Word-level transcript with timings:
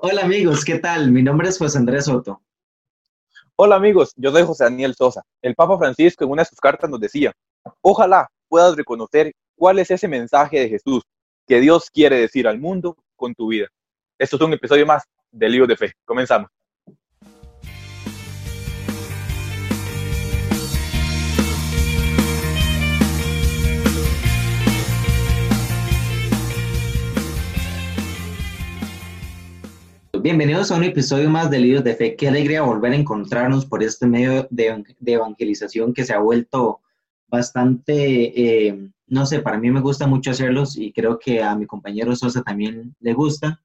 Hola 0.00 0.22
amigos, 0.22 0.64
¿qué 0.64 0.78
tal? 0.78 1.10
Mi 1.10 1.22
nombre 1.22 1.48
es 1.48 1.58
José 1.58 1.78
Andrés 1.78 2.06
Soto. 2.06 2.42
Hola 3.56 3.76
amigos, 3.76 4.12
yo 4.16 4.32
soy 4.32 4.42
José 4.42 4.64
Daniel 4.64 4.94
Sosa. 4.94 5.22
El 5.42 5.54
Papa 5.54 5.78
Francisco 5.78 6.24
en 6.24 6.30
una 6.30 6.42
de 6.42 6.48
sus 6.48 6.58
cartas 6.58 6.90
nos 6.90 7.00
decía, 7.00 7.32
ojalá 7.80 8.28
puedas 8.48 8.76
reconocer 8.76 9.32
cuál 9.56 9.78
es 9.78 9.90
ese 9.90 10.08
mensaje 10.08 10.60
de 10.60 10.68
Jesús 10.68 11.02
que 11.46 11.60
Dios 11.60 11.90
quiere 11.90 12.18
decir 12.18 12.48
al 12.48 12.58
mundo 12.58 12.96
con 13.16 13.34
tu 13.34 13.48
vida. 13.48 13.68
Esto 14.18 14.36
es 14.36 14.42
un 14.42 14.52
episodio 14.52 14.86
más 14.86 15.04
de 15.30 15.48
Libros 15.48 15.68
de 15.68 15.76
Fe. 15.76 15.92
Comenzamos. 16.04 16.50
Bienvenidos 30.24 30.70
a 30.70 30.76
un 30.76 30.84
episodio 30.84 31.28
más 31.28 31.50
de 31.50 31.58
Libros 31.58 31.84
de 31.84 31.96
Fe. 31.96 32.16
Qué 32.16 32.28
alegría 32.28 32.62
volver 32.62 32.92
a 32.92 32.96
encontrarnos 32.96 33.66
por 33.66 33.82
este 33.82 34.06
medio 34.06 34.48
de, 34.50 34.82
evangelización 35.04 35.92
que 35.92 36.02
se 36.02 36.14
ha 36.14 36.18
vuelto 36.18 36.80
bastante, 37.28 38.68
eh, 38.68 38.90
no 39.06 39.26
sé, 39.26 39.40
para 39.40 39.58
mí 39.58 39.70
me 39.70 39.82
gusta 39.82 40.06
mucho 40.06 40.30
hacerlos 40.30 40.78
y 40.78 40.94
creo 40.94 41.18
que 41.18 41.42
a 41.42 41.54
mi 41.54 41.66
compañero 41.66 42.16
Sosa 42.16 42.42
también 42.42 42.96
le 43.00 43.12
gusta. 43.12 43.62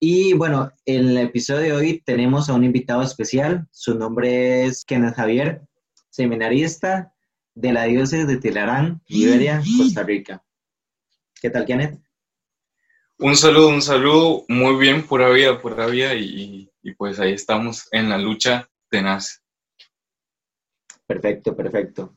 Y 0.00 0.32
bueno, 0.32 0.72
en 0.86 1.08
el 1.08 1.18
episodio 1.18 1.60
de 1.60 1.72
hoy 1.74 2.02
tenemos 2.06 2.48
a 2.48 2.54
un 2.54 2.64
invitado 2.64 3.02
especial. 3.02 3.68
Su 3.70 3.94
nombre 3.94 4.64
es 4.64 4.86
Kenneth 4.86 5.16
Javier, 5.16 5.60
seminarista 6.08 7.12
de 7.54 7.70
la 7.70 7.84
diócesis 7.84 8.26
de 8.26 8.38
Tilarán, 8.38 9.02
Liberia, 9.08 9.60
Costa 9.76 10.04
Rica. 10.04 10.42
¿Qué 11.38 11.50
tal, 11.50 11.66
Kenneth? 11.66 12.00
Un 13.24 13.36
saludo, 13.36 13.68
un 13.68 13.82
saludo, 13.82 14.44
muy 14.48 14.74
bien, 14.80 15.06
pura 15.06 15.28
vida, 15.30 15.62
pura 15.62 15.86
vida, 15.86 16.12
y, 16.16 16.68
pues 16.98 17.20
ahí 17.20 17.32
estamos 17.32 17.86
en 17.92 18.08
la 18.08 18.18
lucha 18.18 18.68
tenaz. 18.90 19.44
Perfecto, 21.06 21.54
perfecto. 21.54 22.16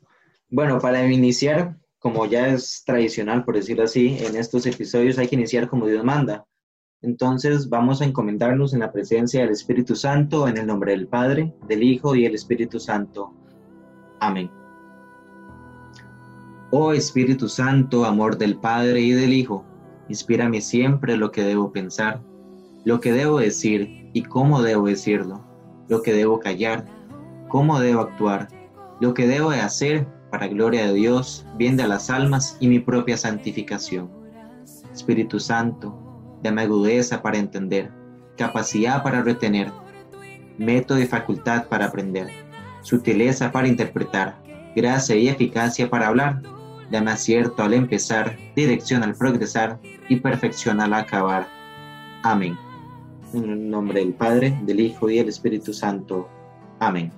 Bueno, 0.50 0.80
para 0.80 1.06
iniciar, 1.06 1.78
como 2.00 2.26
ya 2.26 2.48
es 2.48 2.82
tradicional, 2.88 3.46
por 3.46 3.54
decirlo 3.54 3.84
así, 3.84 4.18
en 4.20 4.36
estos 4.36 4.66
episodios 4.66 5.20
hay 5.20 5.28
que 5.28 5.36
iniciar 5.36 5.70
como 5.70 5.86
Dios 5.86 6.04
manda. 6.04 6.48
Entonces 7.04 7.70
vamos 7.70 8.02
a 8.02 8.06
encomendarnos 8.06 8.74
en 8.74 8.80
la 8.80 8.92
presencia 8.92 9.42
del 9.42 9.52
Espíritu 9.52 9.96
Santo, 9.96 10.48
en 10.48 10.58
el 10.58 10.66
nombre 10.66 10.94
del 10.94 11.08
Padre, 11.08 11.54
del 11.68 11.84
Hijo 11.84 12.16
y 12.16 12.24
del 12.24 12.34
Espíritu 12.34 12.80
Santo. 12.80 13.32
Amén. 14.20 14.50
Oh 16.72 16.94
Espíritu 16.94 17.48
Santo, 17.48 18.06
amor 18.06 18.40
del 18.40 18.58
Padre 18.58 19.02
y 19.02 19.12
del 19.12 19.34
Hijo 19.34 19.68
Inspírame 20.10 20.62
siempre 20.62 21.18
lo 21.18 21.32
que 21.32 21.44
debo 21.44 21.72
pensar, 21.72 22.22
lo 22.84 23.00
que 23.00 23.12
debo 23.12 23.40
decir 23.40 24.10
y 24.14 24.24
cómo 24.24 24.62
debo 24.62 24.88
decirlo, 24.88 25.44
lo 25.90 26.02
que 26.02 26.14
debo 26.14 26.40
callar, 26.40 26.86
cómo 27.48 27.80
debo 27.80 28.02
actuar, 28.02 28.48
lo 29.02 29.14
que 29.14 29.28
debo 29.28 29.50
de 29.50 29.62
hacer 29.62 30.08
para 30.30 30.48
gloria 30.48 30.88
de 30.88 30.94
Dios, 30.94 31.46
bien 31.58 31.78
de 31.78 31.88
las 31.88 32.10
almas 32.10 32.58
y 32.60 32.68
mi 32.68 32.80
propia 32.80 33.18
santificación. 33.18 34.10
Espíritu 34.94 35.40
Santo, 35.40 35.98
dame 36.44 36.62
agudeza 36.62 37.22
para 37.22 37.38
entender, 37.38 37.92
capacidad 38.38 39.02
para 39.02 39.24
retener, 39.24 39.72
método 40.58 41.00
y 41.00 41.08
facultad 41.08 41.68
para 41.68 41.86
aprender, 41.86 42.28
sutileza 42.82 43.52
para 43.52 43.68
interpretar, 43.68 44.42
gracia 44.76 45.16
y 45.16 45.28
eficacia 45.28 45.90
para 45.90 46.08
hablar 46.08 46.42
Dame 46.90 47.12
acierto 47.12 47.64
al 47.64 47.74
empezar, 47.74 48.38
dirección 48.56 49.04
al 49.04 49.16
progresar 49.16 49.80
y 50.08 50.18
perfección 50.18 50.80
al 50.80 50.94
acabar. 50.94 51.48
Amén. 52.24 52.58
En 53.34 53.50
el 53.50 53.70
nombre 53.70 54.00
del 54.00 54.14
Padre, 54.14 54.58
del 54.64 54.80
Hijo 54.80 55.10
y 55.10 55.18
del 55.18 55.30
Espíritu 55.30 55.74
Santo. 55.74 56.30
Amén. 56.80 57.12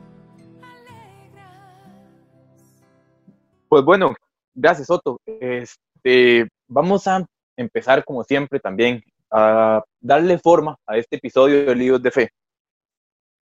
Pues 3.67 3.83
bueno, 3.83 4.15
gracias 4.55 4.87
Soto. 4.87 5.19
Este, 5.25 6.47
vamos 6.67 7.05
a 7.07 7.25
empezar 7.57 8.05
como 8.05 8.23
siempre 8.23 8.59
también 8.59 9.03
a 9.29 9.83
darle 9.99 10.39
forma 10.39 10.77
a 10.85 10.97
este 10.97 11.17
episodio 11.17 11.65
de 11.65 11.75
Libros 11.75 12.01
de 12.01 12.11
Fe. 12.11 12.29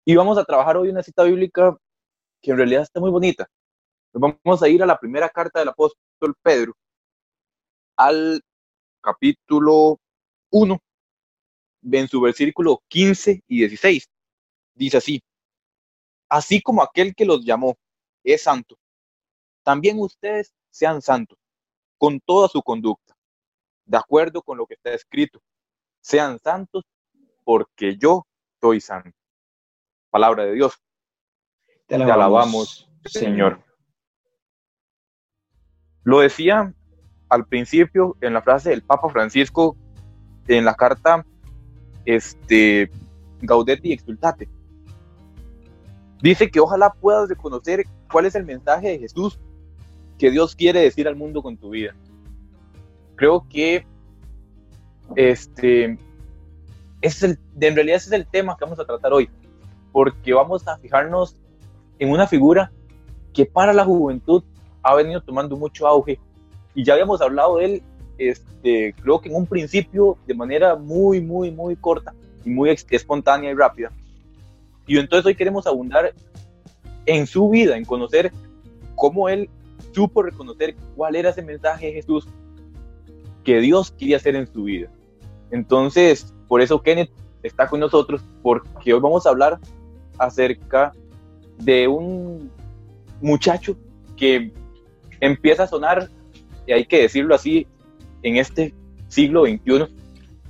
Y 0.03 0.15
vamos 0.15 0.37
a 0.37 0.43
trabajar 0.43 0.77
hoy 0.77 0.89
una 0.89 1.03
cita 1.03 1.23
bíblica 1.23 1.77
que 2.41 2.51
en 2.51 2.57
realidad 2.57 2.83
está 2.83 2.99
muy 2.99 3.11
bonita. 3.11 3.47
Vamos 4.17 4.63
a 4.63 4.69
ir 4.69 4.81
a 4.81 4.85
la 4.85 4.97
primera 4.97 5.27
carta 5.27 5.59
del 5.59 5.67
apóstol 5.67 6.35
Pedro 6.41 6.73
al 7.97 8.41
capítulo 9.01 9.99
1, 10.51 10.79
en 11.91 12.07
su 12.07 12.21
versículo 12.21 12.81
15 12.87 13.43
y 13.45 13.57
16. 13.57 14.09
Dice 14.73 14.97
así, 14.97 15.21
así 16.29 16.61
como 16.61 16.81
aquel 16.81 17.13
que 17.13 17.25
los 17.25 17.43
llamó 17.43 17.75
es 18.23 18.43
santo, 18.43 18.77
también 19.63 19.99
ustedes 19.99 20.53
sean 20.69 21.01
santos 21.01 21.37
con 21.97 22.21
toda 22.21 22.47
su 22.47 22.61
conducta, 22.61 23.17
de 23.83 23.97
acuerdo 23.97 24.41
con 24.41 24.57
lo 24.57 24.65
que 24.65 24.75
está 24.75 24.93
escrito. 24.93 25.41
Sean 25.99 26.39
santos 26.39 26.85
porque 27.43 27.97
yo 27.97 28.25
soy 28.61 28.79
santo. 28.79 29.17
Palabra 30.09 30.45
de 30.45 30.53
Dios. 30.53 30.81
Te 31.85 31.95
alabamos, 31.95 32.89
Señor. 33.03 33.64
Lo 36.05 36.19
decía 36.19 36.71
al 37.29 37.45
principio 37.45 38.15
en 38.21 38.33
la 38.33 38.41
frase 38.41 38.69
del 38.69 38.83
Papa 38.83 39.09
Francisco 39.09 39.75
en 40.47 40.63
la 40.63 40.75
carta 40.75 41.25
este, 42.05 42.91
Gaudetti 43.41 43.91
Exultate. 43.91 44.47
Dice 46.21 46.49
que 46.49 46.59
ojalá 46.59 46.93
puedas 46.93 47.27
reconocer 47.27 47.85
cuál 48.11 48.27
es 48.27 48.35
el 48.35 48.45
mensaje 48.45 48.89
de 48.89 48.99
Jesús 48.99 49.39
que 50.19 50.29
Dios 50.29 50.55
quiere 50.55 50.81
decir 50.81 51.07
al 51.07 51.15
mundo 51.15 51.41
con 51.41 51.57
tu 51.57 51.71
vida. 51.71 51.95
Creo 53.15 53.47
que 53.49 53.85
este 55.15 55.97
es 57.01 57.23
el, 57.23 57.39
en 57.59 57.75
realidad 57.75 57.97
ese 57.97 58.09
es 58.09 58.13
el 58.13 58.27
tema 58.27 58.55
que 58.55 58.65
vamos 58.65 58.79
a 58.79 58.85
tratar 58.85 59.11
hoy, 59.11 59.27
porque 59.91 60.33
vamos 60.33 60.67
a 60.67 60.77
fijarnos 60.77 61.35
en 61.97 62.11
una 62.11 62.27
figura 62.27 62.71
que 63.33 63.45
para 63.45 63.73
la 63.73 63.83
juventud 63.85 64.43
ha 64.85 64.93
venido 64.93 65.19
tomando 65.19 65.57
mucho 65.57 65.87
auge 65.87 66.19
y 66.75 66.83
ya 66.83 66.93
habíamos 66.93 67.19
hablado 67.19 67.57
de 67.57 67.65
él, 67.65 67.83
este, 68.19 68.93
creo 69.01 69.19
que 69.19 69.29
en 69.29 69.35
un 69.35 69.47
principio 69.47 70.15
de 70.27 70.35
manera 70.35 70.75
muy, 70.75 71.19
muy, 71.21 71.49
muy 71.49 71.75
corta 71.75 72.13
y 72.45 72.51
muy 72.51 72.69
espontánea 72.69 73.49
y 73.49 73.55
rápida. 73.55 73.91
Y 74.85 74.99
entonces 74.99 75.25
hoy 75.25 75.35
queremos 75.35 75.65
abundar 75.65 76.13
en 77.07 77.25
su 77.25 77.49
vida, 77.49 77.75
en 77.75 77.83
conocer 77.83 78.31
cómo 78.93 79.27
él 79.27 79.49
supo 79.91 80.21
reconocer 80.21 80.75
cuál 80.95 81.15
era 81.15 81.31
ese 81.31 81.41
mensaje 81.41 81.87
de 81.87 81.93
Jesús 81.93 82.27
que 83.43 83.59
Dios 83.61 83.91
quería 83.91 84.17
hacer 84.17 84.35
en 84.35 84.45
su 84.45 84.65
vida. 84.65 84.91
Entonces, 85.49 86.31
por 86.47 86.61
eso 86.61 86.83
Kenneth 86.83 87.09
está 87.41 87.67
con 87.67 87.79
nosotros, 87.79 88.21
porque 88.43 88.93
hoy 88.93 88.99
vamos 88.99 89.25
a 89.25 89.29
hablar 89.29 89.59
acerca 90.19 90.93
de 91.57 91.87
un 91.87 92.51
muchacho 93.19 93.75
que 94.15 94.51
empieza 95.19 95.63
a 95.63 95.67
sonar, 95.67 96.09
y 96.67 96.73
hay 96.73 96.85
que 96.85 97.01
decirlo 97.01 97.35
así, 97.35 97.67
en 98.23 98.37
este 98.37 98.73
siglo 99.07 99.45
XXI, 99.45 99.87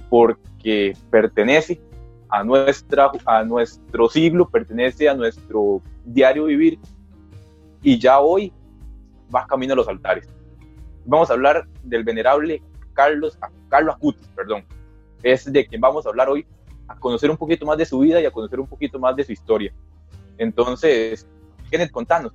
porque 0.09 0.93
pertenece 1.09 1.81
a, 2.29 2.43
nuestra, 2.43 3.11
a 3.25 3.43
nuestro 3.43 4.09
siglo, 4.09 4.49
pertenece 4.49 5.09
a 5.09 5.13
nuestro 5.13 5.81
diario 6.05 6.45
vivir, 6.45 6.79
y 7.81 7.99
ya 7.99 8.19
hoy 8.19 8.51
va 9.33 9.45
camino 9.45 9.73
a 9.73 9.75
los 9.75 9.87
altares. 9.87 10.27
Vamos 11.05 11.29
a 11.29 11.33
hablar 11.33 11.67
del 11.83 12.03
venerable 12.03 12.61
Carlos, 12.93 13.37
Carlos 13.69 13.95
Acutis, 13.95 14.27
perdón. 14.35 14.65
Es 15.21 15.51
de 15.51 15.65
quien 15.67 15.81
vamos 15.81 16.05
a 16.05 16.09
hablar 16.09 16.29
hoy, 16.29 16.45
a 16.87 16.95
conocer 16.95 17.29
un 17.29 17.37
poquito 17.37 17.65
más 17.65 17.77
de 17.77 17.85
su 17.85 17.99
vida 17.99 18.19
y 18.21 18.25
a 18.25 18.31
conocer 18.31 18.59
un 18.59 18.67
poquito 18.67 18.97
más 18.97 19.15
de 19.15 19.23
su 19.23 19.31
historia. 19.31 19.73
Entonces, 20.37 21.27
Kenneth, 21.69 21.91
contanos, 21.91 22.33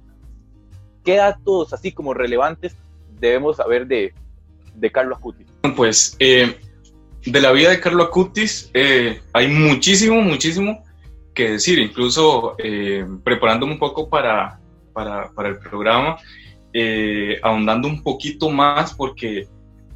¿qué 1.04 1.16
datos 1.16 1.72
así 1.72 1.92
como 1.92 2.14
relevantes 2.14 2.76
debemos 3.18 3.56
saber 3.56 3.86
de, 3.86 4.12
Carlos 4.92 5.18
Acutis? 5.18 5.46
Pues 5.76 6.16
eh, 6.18 6.58
de 7.24 7.40
la 7.40 7.52
vida 7.52 7.70
de 7.70 7.80
Carlos 7.80 8.06
Acutis 8.06 8.70
eh, 8.74 9.20
hay 9.32 9.48
muchísimo, 9.48 10.20
muchísimo 10.22 10.82
que 11.34 11.52
decir, 11.52 11.78
incluso 11.78 12.56
eh, 12.58 13.06
preparándome 13.22 13.74
un 13.74 13.78
poco 13.78 14.08
para, 14.08 14.58
para, 14.92 15.48
el 15.48 15.58
programa, 15.58 16.18
ahondando 17.42 17.88
un 17.88 18.02
poquito 18.02 18.50
más 18.50 18.94
porque 18.94 19.46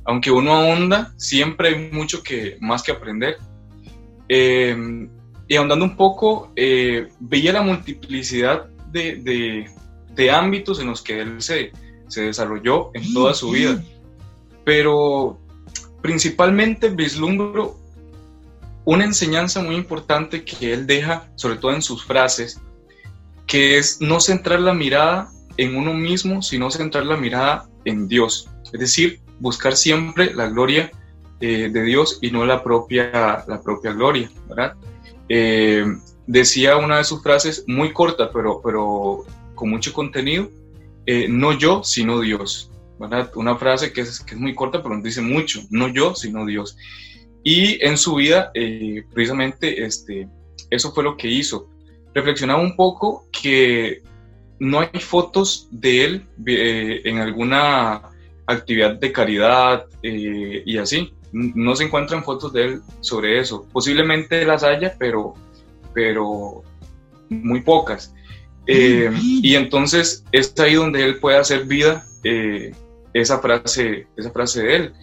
aunque 0.06 0.30
uno 0.30 0.52
ahonda, 0.52 1.14
siempre 1.16 1.68
hay 1.68 1.90
mucho 1.90 2.22
que, 2.22 2.58
más 2.60 2.82
que 2.82 2.92
aprender. 2.92 3.38
y 4.28 5.56
ahondando 5.56 5.84
un 5.84 5.96
poco, 5.96 6.52
veía 6.54 7.52
la 7.52 7.62
multiplicidad 7.62 8.66
de, 8.92 9.16
de 9.16 9.70
ámbitos 10.30 10.80
en 10.80 10.86
los 10.86 11.02
que 11.02 11.20
él 11.20 11.42
se, 11.42 11.72
se 12.08 12.22
desarrolló 12.22 12.90
en 12.94 13.12
toda 13.12 13.34
su 13.34 13.50
vida. 13.50 13.82
Pero 14.64 15.38
principalmente 16.02 16.90
vislumbro 16.90 17.76
una 18.84 19.04
enseñanza 19.04 19.62
muy 19.62 19.76
importante 19.76 20.44
que 20.44 20.72
él 20.72 20.86
deja, 20.86 21.28
sobre 21.36 21.56
todo 21.56 21.72
en 21.72 21.82
sus 21.82 22.04
frases, 22.04 22.60
que 23.46 23.78
es 23.78 24.00
no 24.00 24.20
centrar 24.20 24.60
la 24.60 24.74
mirada 24.74 25.30
en 25.56 25.76
uno 25.76 25.94
mismo, 25.94 26.42
sino 26.42 26.70
centrar 26.70 27.06
la 27.06 27.16
mirada 27.16 27.68
en 27.84 28.08
Dios. 28.08 28.50
Es 28.72 28.80
decir, 28.80 29.20
buscar 29.40 29.76
siempre 29.76 30.34
la 30.34 30.48
gloria 30.48 30.90
eh, 31.40 31.70
de 31.72 31.82
Dios 31.82 32.18
y 32.20 32.30
no 32.30 32.44
la 32.44 32.62
propia, 32.62 33.44
la 33.46 33.60
propia 33.62 33.92
gloria, 33.92 34.30
¿verdad? 34.48 34.74
Eh, 35.28 35.84
decía 36.26 36.76
una 36.76 36.98
de 36.98 37.04
sus 37.04 37.22
frases 37.22 37.64
muy 37.66 37.92
corta, 37.92 38.30
pero, 38.32 38.60
pero 38.62 39.24
con 39.54 39.70
mucho 39.70 39.92
contenido, 39.92 40.50
eh, 41.06 41.26
no 41.28 41.52
yo, 41.56 41.82
sino 41.84 42.20
Dios. 42.20 42.70
¿verdad? 42.98 43.30
Una 43.34 43.56
frase 43.56 43.92
que 43.92 44.02
es, 44.02 44.20
que 44.20 44.34
es 44.34 44.40
muy 44.40 44.54
corta, 44.54 44.82
pero 44.82 45.00
dice 45.00 45.20
mucho, 45.20 45.60
no 45.70 45.88
yo, 45.88 46.14
sino 46.14 46.46
Dios. 46.46 46.76
Y 47.42 47.84
en 47.84 47.98
su 47.98 48.14
vida, 48.14 48.50
precisamente, 49.12 49.84
este, 49.84 50.28
eso 50.70 50.92
fue 50.92 51.04
lo 51.04 51.16
que 51.16 51.28
hizo. 51.28 51.68
Reflexionaba 52.14 52.62
un 52.62 52.76
poco 52.76 53.26
que 53.30 54.02
no 54.60 54.80
hay 54.80 55.00
fotos 55.00 55.68
de 55.70 56.04
él 56.04 56.26
en 56.46 57.18
alguna 57.18 58.02
actividad 58.46 58.94
de 58.94 59.12
caridad 59.12 59.86
y 60.02 60.78
así 60.78 61.12
no 61.34 61.74
se 61.74 61.84
encuentran 61.84 62.22
fotos 62.22 62.52
de 62.52 62.64
él 62.64 62.82
sobre 63.00 63.40
eso. 63.40 63.66
Posiblemente 63.72 64.44
las 64.46 64.62
haya, 64.62 64.94
pero, 64.98 65.34
pero 65.92 66.62
muy 67.28 67.60
pocas. 67.60 68.14
Eh, 68.66 69.10
y 69.20 69.54
entonces 69.56 70.24
es 70.32 70.58
ahí 70.58 70.74
donde 70.74 71.04
él 71.04 71.18
puede 71.20 71.38
hacer 71.38 71.64
vida 71.64 72.04
eh, 72.22 72.72
esa, 73.12 73.38
frase, 73.40 74.06
esa 74.16 74.30
frase 74.30 74.62
de 74.62 74.76
él. 74.76 74.94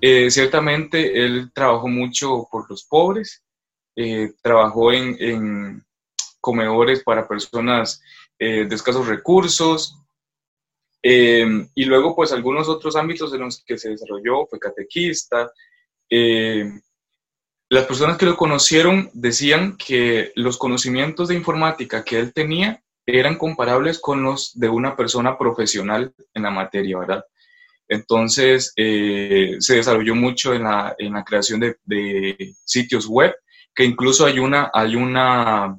Eh, 0.00 0.30
ciertamente 0.30 1.24
él 1.24 1.50
trabajó 1.54 1.88
mucho 1.88 2.46
por 2.50 2.68
los 2.68 2.84
pobres, 2.84 3.42
trabajó 4.42 4.92
en, 4.92 5.16
en, 5.18 5.84
comedores 6.40 7.02
para 7.02 7.26
personas 7.26 8.00
de 8.38 8.68
escasos 8.70 9.08
recursos, 9.08 9.98
y 11.02 11.84
luego, 11.84 12.14
pues, 12.14 12.32
algunos 12.32 12.68
otros 12.68 12.94
ámbitos 12.94 13.32
en 13.32 13.40
los 13.40 13.64
que 13.64 13.78
se 13.78 13.90
desarrolló, 13.90 14.46
fue 14.46 14.58
catequista, 14.58 15.50
eh, 16.10 16.80
las 17.68 17.84
personas 17.86 18.16
que 18.16 18.26
lo 18.26 18.36
conocieron 18.36 19.10
decían 19.12 19.76
que 19.76 20.32
los 20.36 20.56
conocimientos 20.56 21.28
de 21.28 21.34
informática 21.34 22.04
que 22.04 22.18
él 22.18 22.32
tenía 22.32 22.82
eran 23.06 23.38
comparables 23.38 23.98
con 24.00 24.22
los 24.22 24.58
de 24.58 24.68
una 24.68 24.96
persona 24.96 25.38
profesional 25.38 26.12
en 26.34 26.42
la 26.42 26.50
materia, 26.50 26.98
¿verdad? 26.98 27.24
Entonces, 27.88 28.72
eh, 28.76 29.56
se 29.60 29.76
desarrolló 29.76 30.14
mucho 30.14 30.54
en 30.54 30.64
la, 30.64 30.94
en 30.98 31.12
la 31.12 31.24
creación 31.24 31.60
de, 31.60 31.76
de, 31.84 32.54
sitios 32.64 33.06
web, 33.06 33.34
que 33.74 33.84
incluso 33.84 34.26
hay 34.26 34.40
una, 34.40 34.70
hay 34.74 34.96
una 34.96 35.78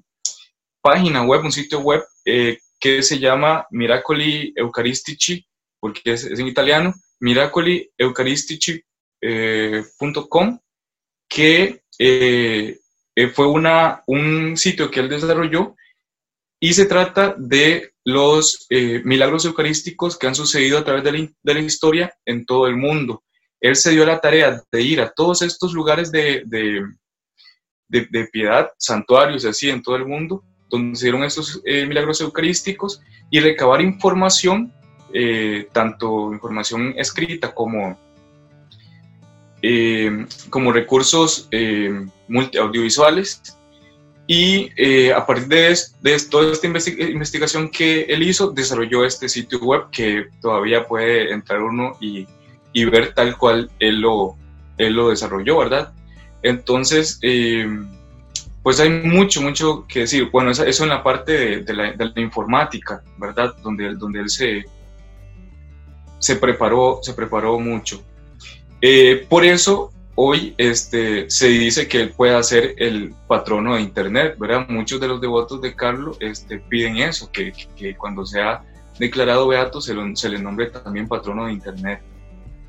página 0.81 1.23
web, 1.23 1.43
un 1.43 1.51
sitio 1.51 1.81
web 1.81 2.03
eh, 2.23 2.59
que 2.79 3.03
se 3.03 3.19
llama 3.19 3.67
Miracoli 3.71 4.53
Eucaristici, 4.55 5.45
porque 5.79 6.13
es, 6.13 6.25
en 6.25 6.47
italiano, 6.47 6.93
Miracoli 7.19 7.91
Eucaristici 7.97 8.81
eh, 9.21 9.83
que 11.27 11.81
eh, 11.99 12.79
eh, 13.15 13.27
fue 13.29 13.47
una, 13.47 14.03
un 14.07 14.55
sitio 14.55 14.89
que 14.91 14.99
él 14.99 15.09
desarrolló 15.09 15.75
y 16.59 16.73
se 16.73 16.85
trata 16.85 17.35
de 17.37 17.91
los 18.03 18.67
milagros 19.03 19.45
eucarísticos 19.45 20.17
que 20.17 20.27
han 20.27 20.35
sucedido 20.35 20.79
a 20.79 20.83
través 20.83 21.03
de 21.03 21.53
la, 21.53 21.59
historia 21.59 22.13
en 22.25 22.45
todo 22.45 22.67
el 22.67 22.75
mundo. 22.75 23.23
Él 23.59 23.75
se 23.75 23.91
dio 23.91 24.05
la 24.05 24.19
tarea 24.19 24.63
de 24.71 24.81
ir 24.81 25.01
a 25.01 25.11
todos 25.11 25.41
estos 25.41 25.73
lugares 25.73 26.11
de, 26.11 26.43
de, 27.87 28.25
piedad, 28.31 28.71
santuarios 28.77 29.45
así 29.45 29.69
en 29.69 29.81
todo 29.81 29.97
el 29.97 30.05
mundo, 30.05 30.43
donde 30.69 30.97
se 30.97 31.05
dieron 31.05 31.23
estos 31.23 31.61
milagros 31.63 32.21
eucarísticos 32.21 33.01
y 33.29 33.39
recabar 33.39 33.81
información, 33.81 34.73
tanto 35.73 36.33
información 36.33 36.95
escrita 36.97 37.53
como 37.53 37.97
eh, 39.61 40.25
como 40.49 40.71
recursos 40.71 41.47
eh, 41.51 42.05
multi 42.27 42.57
audiovisuales. 42.57 43.56
Y 44.27 44.71
eh, 44.75 45.13
a 45.13 45.25
partir 45.25 45.47
de, 45.47 45.77
de, 46.01 46.19
toda 46.29 46.51
esta 46.51 46.67
investigación 46.67 47.69
que 47.69 48.01
él 48.01 48.23
hizo, 48.23 48.51
desarrolló 48.51 49.05
este 49.05 49.29
sitio 49.29 49.59
web 49.59 49.89
que 49.89 50.27
todavía 50.41 50.85
puede 50.85 51.31
entrar 51.31 51.61
uno 51.61 51.97
y, 52.01 52.27
y 52.73 52.85
ver 52.85 53.13
tal 53.13 53.37
cual 53.37 53.71
él 53.79 54.01
lo, 54.01 54.35
él 54.77 54.93
lo 54.93 55.09
desarrolló, 55.09 55.59
¿verdad? 55.59 55.93
Entonces, 56.43 57.19
pues 58.67 58.81
hay 58.81 58.89
mucho, 58.89 59.41
mucho 59.41 59.85
que 59.87 60.01
decir. 60.01 60.29
Bueno, 60.29 60.51
eso 60.51 60.83
en 60.83 60.89
la 60.89 61.01
parte 61.01 61.31
de, 61.31 61.63
de, 61.63 61.73
la, 61.73 61.93
de, 61.93 62.05
la, 62.13 62.21
informática, 62.21 63.01
¿verdad? 63.17 63.55
Donde, 63.63 63.95
donde 63.95 64.19
él 64.19 64.29
se, 64.29 64.65
se, 66.19 66.35
preparó, 66.35 66.99
se 67.01 67.13
preparó 67.13 67.57
mucho. 67.59 68.03
Eh, 68.81 69.25
por 69.29 69.45
eso 69.45 69.93
hoy 70.19 70.55
este, 70.57 71.29
se 71.29 71.47
dice 71.47 71.87
que 71.87 72.01
él 72.01 72.09
puede 72.09 72.41
ser 72.41 72.73
el 72.77 73.13
patrono 73.27 73.75
de 73.75 73.81
Internet, 73.81 74.35
¿verdad? 74.39 74.67
Muchos 74.67 74.99
de 74.99 75.07
los 75.07 75.21
devotos 75.21 75.61
de 75.61 75.75
Carlos 75.75 76.17
este, 76.19 76.57
piden 76.57 76.97
eso, 76.97 77.31
que, 77.31 77.53
que, 77.75 77.95
cuando 77.95 78.25
sea 78.25 78.63
declarado 78.97 79.47
beato 79.47 79.79
se, 79.79 79.93
se, 80.15 80.29
le 80.29 80.39
nombre 80.39 80.71
también 80.71 81.07
patrono 81.07 81.45
de 81.45 81.53
Internet, 81.53 82.01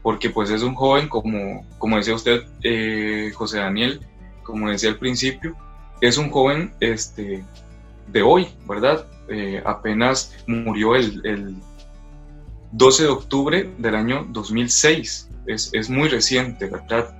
porque 0.02 0.28
pues 0.28 0.50
es 0.50 0.62
un 0.62 0.74
joven, 0.74 1.08
como, 1.08 1.66
como 1.78 1.96
decía 1.96 2.14
usted, 2.14 2.42
eh, 2.62 3.32
José 3.34 3.60
Daniel, 3.60 4.00
como 4.42 4.68
decía 4.68 4.90
al 4.90 4.98
principio, 4.98 5.56
es 6.02 6.18
un 6.18 6.30
joven 6.30 6.74
este, 6.80 7.42
de 8.08 8.22
hoy, 8.22 8.46
¿verdad? 8.68 9.06
Eh, 9.30 9.62
apenas 9.64 10.36
murió 10.46 10.96
el, 10.96 11.24
el 11.24 11.56
12 12.72 13.04
de 13.04 13.08
octubre 13.08 13.70
del 13.78 13.94
año 13.94 14.26
2006 14.28 15.30
es, 15.46 15.70
es 15.72 15.88
muy 15.88 16.10
reciente, 16.10 16.66
¿verdad? 16.66 17.14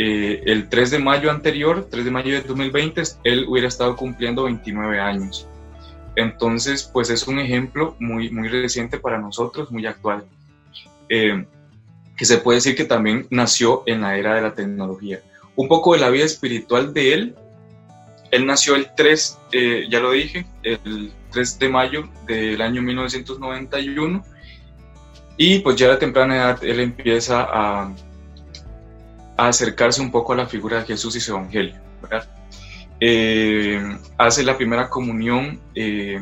Eh, 0.00 0.44
el 0.46 0.68
3 0.68 0.92
de 0.92 0.98
mayo 1.00 1.28
anterior, 1.28 1.88
3 1.90 2.04
de 2.04 2.10
mayo 2.12 2.32
de 2.32 2.42
2020, 2.42 3.02
él 3.24 3.46
hubiera 3.48 3.66
estado 3.66 3.96
cumpliendo 3.96 4.44
29 4.44 5.00
años. 5.00 5.48
Entonces, 6.14 6.88
pues 6.92 7.10
es 7.10 7.26
un 7.26 7.40
ejemplo 7.40 7.96
muy, 7.98 8.30
muy 8.30 8.48
reciente 8.48 8.98
para 8.98 9.18
nosotros, 9.18 9.72
muy 9.72 9.86
actual, 9.86 10.24
eh, 11.08 11.44
que 12.16 12.24
se 12.24 12.38
puede 12.38 12.58
decir 12.58 12.76
que 12.76 12.84
también 12.84 13.26
nació 13.30 13.82
en 13.86 14.02
la 14.02 14.16
era 14.16 14.36
de 14.36 14.42
la 14.42 14.54
tecnología. 14.54 15.20
Un 15.56 15.66
poco 15.66 15.94
de 15.94 16.00
la 16.00 16.10
vida 16.10 16.24
espiritual 16.24 16.94
de 16.94 17.14
él, 17.14 17.34
él 18.30 18.46
nació 18.46 18.76
el 18.76 18.88
3, 18.94 19.38
eh, 19.52 19.86
ya 19.90 19.98
lo 19.98 20.12
dije, 20.12 20.46
el 20.62 21.12
3 21.32 21.58
de 21.58 21.68
mayo 21.68 22.08
del 22.26 22.60
año 22.62 22.82
1991 22.82 24.24
y 25.36 25.60
pues 25.60 25.76
ya 25.76 25.92
a 25.92 25.98
temprana 25.98 26.36
edad 26.36 26.64
él 26.64 26.80
empieza 26.80 27.46
a, 27.48 27.92
a 29.38 29.48
acercarse 29.48 30.02
un 30.02 30.10
poco 30.10 30.34
a 30.34 30.36
la 30.36 30.46
figura 30.46 30.80
de 30.80 30.86
Jesús 30.86 31.16
y 31.16 31.20
su 31.20 31.32
evangelio. 31.32 31.74
Eh, 33.00 33.80
hace 34.18 34.42
la 34.42 34.56
primera 34.56 34.90
comunión 34.90 35.60
eh, 35.74 36.20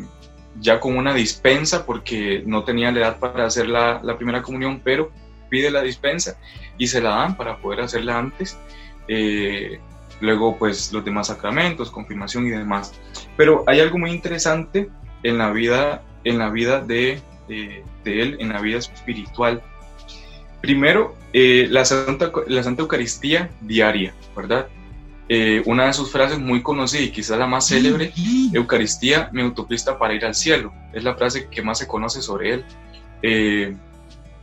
ya 0.61 0.78
con 0.78 0.96
una 0.96 1.14
dispensa 1.14 1.85
porque 1.85 2.42
no 2.46 2.62
tenía 2.62 2.92
la 2.92 3.00
edad 3.00 3.18
para 3.18 3.46
hacer 3.46 3.68
la, 3.68 4.00
primera 4.16 4.42
comunión, 4.42 4.80
pero 4.85 5.11
pide 5.49 5.70
la 5.70 5.82
dispensa 5.82 6.38
y 6.78 6.87
se 6.87 7.00
la 7.00 7.11
dan 7.11 7.37
para 7.37 7.56
poder 7.58 7.80
hacerla 7.80 8.18
antes. 8.18 8.56
Eh, 9.08 9.80
luego 10.20 10.56
pues 10.58 10.92
los 10.92 11.04
demás 11.04 11.26
sacramentos, 11.26 11.90
confirmación 11.90 12.46
y 12.46 12.50
demás. 12.50 12.92
Pero 13.37 13.64
hay 13.66 13.80
algo 13.80 13.99
muy 13.99 14.11
interesante 14.11 14.88
en 15.25 15.38
la 15.38 15.50
vida, 15.50 16.02
en 16.23 16.38
la 16.38 16.50
vida 16.50 16.80
de 16.80 17.20
de, 17.49 17.85
él 18.04 18.37
en 18.40 18.50
la 18.50 18.61
vida 18.61 18.78
espiritual. 18.78 19.62
Primero, 20.60 21.16
eh, 21.32 21.66
la, 21.70 21.84
Santa, 21.84 22.32
la 22.46 22.62
Santa 22.62 22.82
Eucaristía 22.82 23.50
diaria, 23.60 24.14
¿verdad? 24.34 24.68
Eh, 25.28 25.60
una 25.66 25.86
de 25.86 25.92
sus 25.92 26.12
frases 26.12 26.38
muy 26.38 26.62
conocida 26.62 27.02
y 27.02 27.10
quizás 27.10 27.36
la 27.36 27.48
más 27.48 27.66
célebre, 27.66 28.12
Eucaristía, 28.52 29.28
mi 29.32 29.42
autopista 29.42 29.98
para 29.98 30.14
ir 30.14 30.25
al 30.25 30.36
cielo. 30.36 30.72
Es 30.92 31.02
la 31.02 31.16
frase 31.16 31.48
que 31.48 31.62
más 31.62 31.78
se 31.78 31.88
conoce 31.88 32.22
sobre 32.22 32.54
él. 32.54 32.64
Eh, 33.22 33.76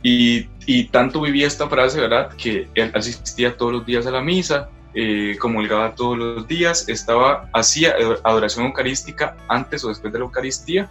y, 0.02 0.46
y, 0.66 0.84
tanto 0.84 1.22
vivía 1.22 1.46
esta 1.46 1.68
frase, 1.68 1.98
¿verdad? 1.98 2.34
Que 2.36 2.68
él 2.74 2.90
asistía 2.94 3.56
todos 3.56 3.72
los 3.72 3.86
días 3.86 4.06
a 4.06 4.10
la 4.10 4.20
misa, 4.20 4.68
eh, 4.92 5.36
comulgaba 5.40 5.94
todos 5.94 6.18
los 6.18 6.46
días, 6.46 6.86
estaba, 6.90 7.48
hacía 7.54 7.94
adoración 8.22 8.66
eucarística 8.66 9.36
antes 9.48 9.82
o 9.84 9.88
después 9.88 10.12
de 10.12 10.18
la 10.18 10.26
Eucaristía 10.26 10.90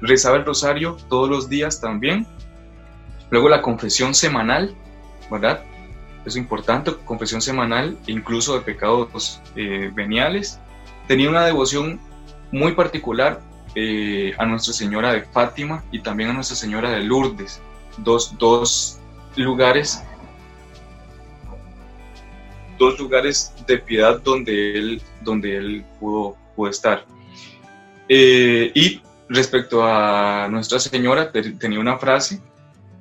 rezaba 0.00 0.36
el 0.36 0.44
rosario 0.44 0.96
todos 1.08 1.28
los 1.28 1.48
días 1.48 1.80
también. 1.80 2.26
Luego 3.32 3.48
la 3.48 3.62
confesión 3.62 4.14
semanal, 4.14 4.74
¿verdad? 5.30 5.64
Es 6.26 6.36
importante, 6.36 6.92
confesión 7.06 7.40
semanal, 7.40 7.96
incluso 8.06 8.54
de 8.54 8.60
pecados 8.60 9.40
eh, 9.56 9.90
veniales. 9.94 10.60
Tenía 11.08 11.30
una 11.30 11.46
devoción 11.46 11.98
muy 12.52 12.72
particular 12.72 13.40
eh, 13.74 14.34
a 14.36 14.44
Nuestra 14.44 14.74
Señora 14.74 15.14
de 15.14 15.22
Fátima 15.22 15.82
y 15.90 16.00
también 16.00 16.28
a 16.28 16.34
Nuestra 16.34 16.56
Señora 16.56 16.90
de 16.90 17.04
Lourdes, 17.04 17.62
dos, 17.96 18.36
dos 18.38 19.00
lugares 19.34 20.04
dos 22.78 22.98
lugares 22.98 23.54
de 23.66 23.78
piedad 23.78 24.20
donde 24.20 24.78
él, 24.78 25.02
donde 25.22 25.56
él 25.56 25.84
pudo, 25.98 26.36
pudo 26.54 26.68
estar. 26.68 27.06
Eh, 28.08 28.72
y 28.74 29.00
respecto 29.28 29.82
a 29.84 30.48
Nuestra 30.50 30.78
Señora, 30.78 31.32
tenía 31.32 31.80
una 31.80 31.96
frase, 31.96 32.42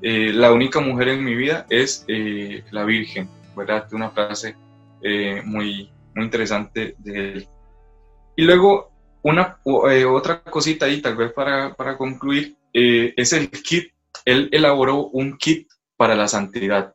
eh, 0.01 0.31
la 0.34 0.51
única 0.51 0.79
mujer 0.79 1.10
en 1.10 1.24
mi 1.24 1.36
vida 1.36 1.65
es 1.70 2.05
eh, 2.08 2.63
la 2.72 2.84
Virgen, 2.86 3.29
¿verdad? 3.55 3.88
Una 3.93 4.10
frase 4.12 4.55
muy, 5.46 5.89
muy 6.13 6.24
interesante 6.25 6.96
de 7.00 7.31
él. 7.34 7.48
Y 8.36 8.43
luego, 8.43 8.91
una, 9.24 9.58
otra 9.63 10.43
cosita 10.43 10.86
ahí, 10.86 11.01
tal 11.01 11.15
vez 11.15 11.34
para, 11.34 11.74
para 11.74 11.98
concluir, 11.98 12.55
es 12.72 13.34
el 13.34 13.50
kit, 13.50 13.91
él 14.25 14.48
elaboró 14.51 15.08
un 15.08 15.38
kit 15.38 15.67
para 15.98 16.15
la 16.15 16.27
santidad, 16.27 16.93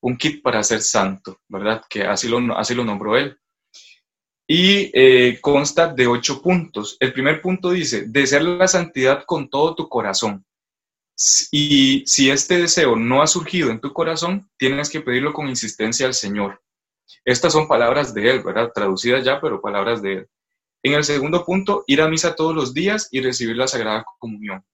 un 0.00 0.18
kit 0.18 0.42
para 0.42 0.62
ser 0.62 0.82
santo, 0.82 1.40
¿verdad? 1.48 1.82
Que 1.88 2.02
así 2.02 2.28
lo, 2.28 2.38
así 2.58 2.74
lo 2.74 2.84
nombró 2.84 3.16
él 3.16 3.38
y 4.46 4.90
eh, 4.94 5.40
consta 5.40 5.92
de 5.92 6.06
ocho 6.06 6.40
puntos. 6.40 6.96
El 7.00 7.12
primer 7.12 7.42
punto 7.42 7.70
dice, 7.70 8.04
desear 8.06 8.42
la 8.42 8.68
santidad 8.68 9.24
con 9.24 9.48
todo 9.48 9.74
tu 9.74 9.88
corazón. 9.88 10.44
Y 11.50 12.04
si 12.06 12.30
este 12.30 12.58
deseo 12.58 12.96
no 12.96 13.22
ha 13.22 13.26
surgido 13.26 13.70
en 13.70 13.80
tu 13.80 13.92
corazón, 13.92 14.50
tienes 14.58 14.90
que 14.90 15.00
pedirlo 15.00 15.32
con 15.32 15.48
insistencia 15.48 16.06
al 16.06 16.14
Señor. 16.14 16.62
Estas 17.24 17.52
son 17.52 17.68
palabras 17.68 18.12
de 18.12 18.30
Él, 18.30 18.42
¿verdad? 18.42 18.70
Traducidas 18.74 19.24
ya, 19.24 19.40
pero 19.40 19.60
palabras 19.60 20.02
de 20.02 20.12
Él. 20.12 20.28
En 20.82 20.94
el 20.94 21.04
segundo 21.04 21.44
punto, 21.44 21.84
ir 21.86 22.02
a 22.02 22.08
misa 22.08 22.34
todos 22.34 22.54
los 22.54 22.74
días 22.74 23.08
y 23.10 23.20
recibir 23.20 23.56
la 23.56 23.66
Sagrada 23.66 24.04
Comunión. 24.18 24.64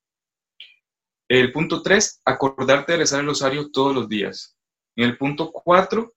El 1.29 1.53
punto 1.53 1.83
tres, 1.83 2.21
acordarte 2.25 2.93
de 2.93 2.99
rezar 2.99 3.21
el 3.21 3.27
rosario 3.27 3.71
todos 3.71 3.95
los 3.95 4.09
días. 4.09 4.57
En 4.97 5.05
el 5.05 5.17
punto 5.17 5.51
cuatro, 5.51 6.13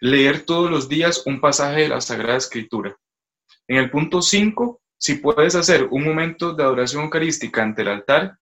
leer 0.00 0.44
todos 0.44 0.70
los 0.70 0.88
días 0.88 1.22
un 1.26 1.40
pasaje 1.40 1.82
de 1.82 1.88
la 1.88 2.00
Sagrada 2.00 2.36
Escritura. 2.36 2.96
En 3.66 3.78
el 3.78 3.90
punto 3.90 4.20
5, 4.20 4.80
si 4.98 5.14
puedes 5.16 5.54
hacer 5.54 5.88
un 5.90 6.04
momento 6.04 6.52
de 6.52 6.62
adoración 6.62 7.04
eucarística 7.04 7.62
ante 7.62 7.82
el 7.82 7.88
altar, 7.88 8.38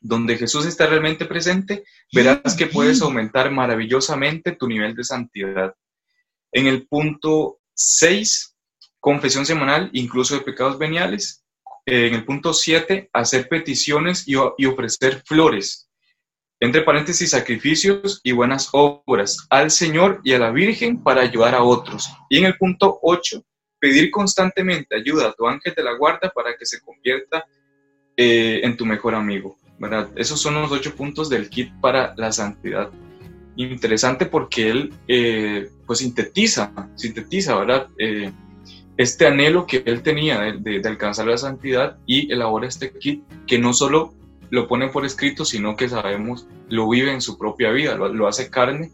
donde 0.00 0.36
Jesús 0.36 0.66
está 0.66 0.86
realmente 0.86 1.24
presente, 1.24 1.84
verás 2.12 2.56
que 2.56 2.66
puedes 2.66 3.02
aumentar 3.02 3.50
maravillosamente 3.50 4.52
tu 4.52 4.68
nivel 4.68 4.94
de 4.94 5.04
santidad. 5.04 5.74
En 6.52 6.66
el 6.66 6.86
punto 6.86 7.58
6, 7.74 8.56
confesión 9.00 9.44
semanal, 9.44 9.90
incluso 9.92 10.34
de 10.34 10.42
pecados 10.42 10.78
veniales. 10.78 11.44
En 11.86 12.14
el 12.14 12.24
punto 12.24 12.52
7, 12.52 13.10
hacer 13.12 13.48
peticiones 13.48 14.28
y, 14.28 14.34
y 14.56 14.66
ofrecer 14.66 15.22
flores 15.26 15.88
entre 16.60 16.82
paréntesis, 16.82 17.30
sacrificios 17.30 18.20
y 18.24 18.32
buenas 18.32 18.70
obras 18.72 19.46
al 19.48 19.70
Señor 19.70 20.20
y 20.24 20.32
a 20.32 20.40
la 20.40 20.50
Virgen 20.50 21.02
para 21.02 21.20
ayudar 21.20 21.54
a 21.54 21.62
otros. 21.62 22.10
Y 22.28 22.38
en 22.38 22.46
el 22.46 22.56
punto 22.56 22.98
8, 23.02 23.44
pedir 23.78 24.10
constantemente 24.10 24.96
ayuda 24.96 25.28
a 25.28 25.32
tu 25.32 25.46
ángel 25.46 25.74
de 25.74 25.84
la 25.84 25.94
guarda 25.94 26.30
para 26.34 26.56
que 26.56 26.66
se 26.66 26.80
convierta 26.80 27.46
eh, 28.16 28.60
en 28.64 28.76
tu 28.76 28.84
mejor 28.84 29.14
amigo. 29.14 29.56
¿Verdad? 29.78 30.10
Esos 30.16 30.40
son 30.40 30.54
los 30.54 30.72
ocho 30.72 30.94
puntos 30.94 31.28
del 31.28 31.48
kit 31.48 31.72
para 31.80 32.14
la 32.16 32.32
santidad. 32.32 32.90
Interesante 33.56 34.26
porque 34.26 34.70
él 34.70 34.94
eh, 35.08 35.70
pues 35.86 36.00
sintetiza, 36.00 36.72
sintetiza, 36.94 37.56
¿verdad? 37.56 37.88
Eh, 37.98 38.32
este 38.96 39.26
anhelo 39.26 39.66
que 39.66 39.82
él 39.86 40.02
tenía 40.02 40.40
de, 40.40 40.80
de, 40.80 40.88
alcanzar 40.88 41.26
la 41.26 41.38
santidad 41.38 41.98
y 42.06 42.32
elabora 42.32 42.66
este 42.66 42.90
kit 42.92 43.22
que 43.46 43.58
no 43.58 43.72
solo 43.72 44.14
lo 44.50 44.66
pone 44.68 44.88
por 44.88 45.04
escrito, 45.04 45.44
sino 45.44 45.76
que 45.76 45.88
sabemos, 45.88 46.46
lo 46.68 46.88
vive 46.88 47.12
en 47.12 47.20
su 47.20 47.38
propia 47.38 47.70
vida, 47.70 47.96
lo, 47.96 48.26
hace 48.26 48.50
carne, 48.50 48.90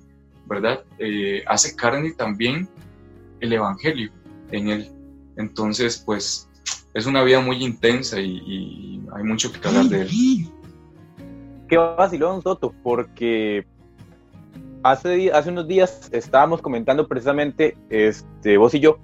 ¿verdad? 0.47 0.85
Eh, 0.99 1.43
hace 1.47 1.77
carne 1.77 2.13
también 2.13 2.69
el 3.41 3.53
Evangelio 3.53 4.11
en 4.51 4.69
él. 4.69 4.91
Entonces, 5.37 6.03
pues, 6.05 6.49
es 6.93 7.07
una 7.07 7.23
vida 7.23 7.41
muy 7.41 7.63
intensa 7.63 8.21
y, 8.21 9.01
hay 9.15 9.23
mucho 9.23 9.53
que 9.53 9.69
hablar 9.69 9.87
de 9.87 10.03
él. 10.03 10.51
Qué 11.69 11.77
vacilón, 11.77 12.43
Soto, 12.43 12.75
porque 12.83 13.67
hace, 14.83 15.33
hace 15.33 15.51
unos 15.51 15.67
días 15.67 16.11
estábamos 16.13 16.61
comentando 16.61 17.09
precisamente, 17.09 17.77
este, 17.89 18.57
vos 18.59 18.75
y 18.75 18.81
yo, 18.81 18.99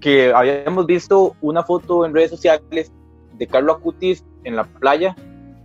que 0.00 0.32
habíamos 0.32 0.86
visto 0.86 1.36
una 1.40 1.62
foto 1.62 2.04
en 2.06 2.14
redes 2.14 2.30
sociales 2.30 2.92
de 3.34 3.46
Carlos 3.46 3.76
Acutis 3.76 4.24
en 4.44 4.56
la 4.56 4.64
playa 4.64 5.14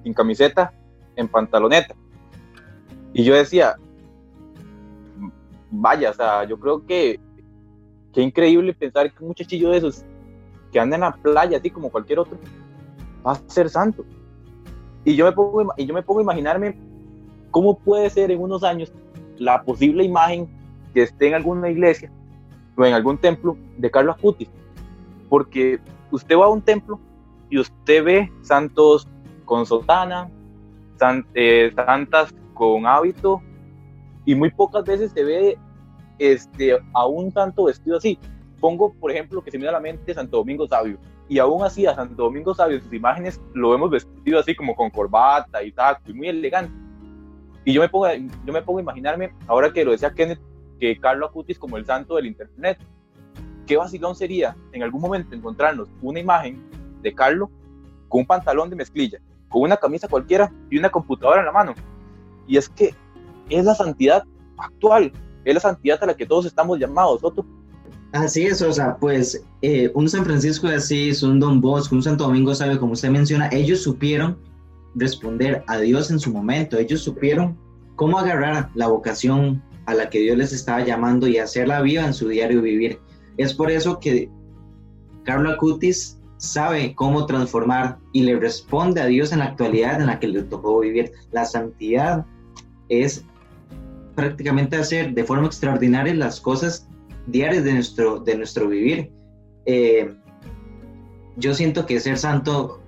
sin 0.04 0.14
camiseta, 0.14 0.74
en 1.16 1.28
pantaloneta. 1.28 1.96
Y 3.14 3.24
yo 3.24 3.36
decía, 3.36 3.76
vaya, 5.70 6.12
o 6.12 6.14
sea, 6.14 6.44
yo 6.44 6.60
creo 6.60 6.86
que 6.86 7.20
qué 8.14 8.22
increíble 8.22 8.74
pensar 8.74 9.12
que 9.12 9.24
un 9.24 9.30
muchachillo 9.30 9.70
de 9.70 9.78
esos 9.78 10.04
que 10.72 10.80
anda 10.80 10.96
en 10.96 11.02
la 11.02 11.14
playa, 11.14 11.58
así 11.58 11.70
como 11.70 11.90
cualquier 11.90 12.20
otro, 12.20 12.38
va 13.26 13.34
a 13.34 13.36
ser 13.48 13.70
santo. 13.70 14.06
Y 15.04 15.16
yo 15.16 15.26
me 15.26 15.32
pongo, 15.32 15.74
y 15.78 15.86
yo 15.86 15.94
me 15.94 16.04
pongo 16.04 16.20
a 16.20 16.24
imaginarme 16.24 16.78
cómo 17.50 17.78
puede 17.78 18.10
ser 18.10 18.32
en 18.32 18.42
unos 18.42 18.64
años 18.64 18.92
la 19.38 19.64
posible 19.64 20.04
imagen 20.04 20.48
que 20.94 21.04
esté 21.04 21.30
en 21.30 21.36
alguna 21.36 21.70
iglesia 21.70 22.12
o 22.78 22.86
en 22.86 22.94
algún 22.94 23.18
templo 23.18 23.58
de 23.78 23.90
Carlos 23.90 24.16
Acutis. 24.18 24.50
Porque 25.30 25.80
usted 26.12 26.38
va 26.38 26.46
a 26.46 26.50
un 26.50 26.62
templo 26.62 27.00
y 27.50 27.60
usted 27.60 28.04
ve 28.04 28.32
santos 28.42 29.08
con 29.46 29.66
sotana, 29.66 30.30
eh, 31.34 31.72
santas 31.76 32.34
con 32.54 32.86
hábito, 32.86 33.42
y 34.26 34.36
muy 34.36 34.52
pocas 34.52 34.84
veces 34.86 35.12
se 35.12 35.24
ve 35.24 35.58
este, 36.20 36.78
a 36.94 37.06
un 37.08 37.32
santo 37.32 37.66
vestido 37.66 37.98
así. 37.98 38.20
Pongo, 38.60 38.94
por 38.94 39.12
ejemplo, 39.12 39.44
que 39.44 39.52
se 39.52 39.58
me 39.58 39.66
da 39.66 39.72
la 39.72 39.80
mente 39.80 40.14
Santo 40.14 40.38
Domingo 40.38 40.68
Sabio, 40.68 41.00
y 41.32 41.40
aún 41.40 41.64
así 41.64 41.86
a 41.86 41.96
Santo 41.96 42.24
Domingo 42.24 42.54
Sabio 42.54 42.76
en 42.76 42.84
sus 42.84 42.92
imágenes 42.92 43.40
lo 43.54 43.70
vemos 43.70 43.90
vestido 43.90 44.38
así 44.38 44.54
como 44.54 44.76
con 44.76 44.90
corbata 44.90 45.64
y 45.64 45.72
taco, 45.72 46.02
muy 46.14 46.28
elegante. 46.28 46.74
Y 47.64 47.72
yo 47.72 47.80
me 47.80 47.88
pongo, 47.88 48.08
yo 48.46 48.52
me 48.52 48.62
pongo 48.62 48.80
a 48.80 48.82
imaginarme, 48.82 49.34
ahora 49.48 49.72
que 49.72 49.86
lo 49.86 49.92
decía 49.92 50.14
Kenneth, 50.14 50.42
que 50.78 51.00
Carlos 51.00 51.30
Acutis 51.30 51.58
como 51.58 51.78
el 51.78 51.86
santo 51.86 52.18
del 52.18 52.26
Internet. 52.26 52.80
Qué 53.66 53.78
vacilón 53.78 54.14
sería 54.14 54.58
en 54.74 54.84
algún 54.84 55.00
momento 55.00 55.34
encontrarnos 55.34 55.88
una 56.02 56.20
imagen 56.20 56.62
de 57.02 57.16
Carlos 57.16 57.48
con 58.10 58.20
un 58.20 58.28
pantalón 58.28 58.70
de 58.70 58.76
mezclilla, 58.76 59.20
con 59.48 59.62
una 59.62 59.78
camisa 59.78 60.10
cualquiera 60.10 60.52
y 60.70 60.80
una 60.80 60.90
computadora 60.90 61.40
en 61.40 61.46
la 61.46 61.54
mano. 61.54 61.76
Y 62.46 62.58
es 62.58 62.68
que 62.68 62.94
es 63.48 63.64
la 63.64 63.76
santidad 63.76 64.26
actual, 64.58 65.14
es 65.46 65.54
la 65.54 65.62
santidad 65.62 66.04
a 66.04 66.08
la 66.08 66.18
que 66.18 66.26
todos 66.26 66.46
estamos 66.46 66.78
llamados, 66.78 67.22
Soto. 67.22 67.46
Así 68.14 68.44
es, 68.44 68.62
o 68.62 68.74
sea, 68.74 68.98
pues 68.98 69.42
eh, 69.62 69.90
un 69.94 70.10
San 70.10 70.26
Francisco 70.26 70.68
de 70.68 70.76
Asís, 70.76 71.24
un 71.24 71.40
Don 71.40 71.62
Bosco, 71.62 71.96
un 71.96 72.04
Santo 72.04 72.26
Domingo 72.26 72.54
sabe, 72.54 72.78
como 72.78 72.94
usted 72.94 73.10
menciona, 73.10 73.48
ellos 73.52 73.82
supieron 73.82 74.38
responder 74.96 75.64
a 75.68 75.78
Dios 75.78 76.12
en 76.12 76.20
su 76.20 76.34
momento, 76.34 76.78
ellos 76.78 77.02
supieron 77.02 77.58
cómo 77.96 78.20
agarrar 78.20 78.70
la 78.76 78.88
vocación 78.88 79.64
a 79.86 79.94
la 79.94 80.10
que 80.10 80.20
Dios 80.20 80.38
les 80.38 80.52
estaba 80.52 80.84
llamando 80.84 81.28
y 81.28 81.38
hacerla 81.38 81.82
viva 81.82 82.06
en 82.06 82.14
su 82.14 82.28
diario 82.28 82.62
vivir. 82.62 83.00
Es 83.38 83.54
por 83.54 83.72
eso 83.72 84.00
que 84.00 84.30
Carlos 85.24 85.54
Acutis 85.54 86.20
sabe 86.38 86.94
cómo 86.96 87.26
transformar 87.26 88.00
y 88.12 88.24
le 88.24 88.38
responde 88.38 89.00
a 89.00 89.06
Dios 89.06 89.32
en 89.32 89.40
la 89.40 89.46
actualidad 89.46 90.02
en 90.02 90.08
la 90.08 90.20
que 90.20 90.28
le 90.28 90.44
tocó 90.44 90.80
vivir. 90.80 91.12
La 91.32 91.46
santidad 91.46 92.26
es 92.90 93.24
prácticamente 94.16 94.76
hacer 94.76 95.14
de 95.14 95.24
forma 95.24 95.48
extraordinaria 95.48 96.14
las 96.14 96.42
cosas 96.42 96.88
diarias 97.28 97.64
de 97.64 97.74
nuestro, 97.74 98.20
de 98.20 98.38
nuestro 98.38 98.68
vivir. 98.68 99.12
Eh, 99.66 100.14
yo 101.38 101.54
siento 101.54 101.86
que 101.86 102.00
ser 102.00 102.18
santo 102.18 102.82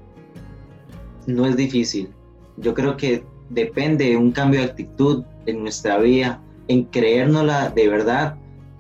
no 1.27 1.45
es 1.45 1.55
difícil. 1.55 2.09
Yo 2.57 2.73
creo 2.73 2.97
que 2.97 3.23
depende 3.49 4.09
de 4.09 4.17
un 4.17 4.31
cambio 4.31 4.59
de 4.59 4.67
actitud 4.67 5.23
en 5.45 5.61
nuestra 5.61 5.97
vida, 5.97 6.41
en 6.67 6.85
creérnosla 6.85 7.69
de 7.69 7.87
verdad 7.87 8.35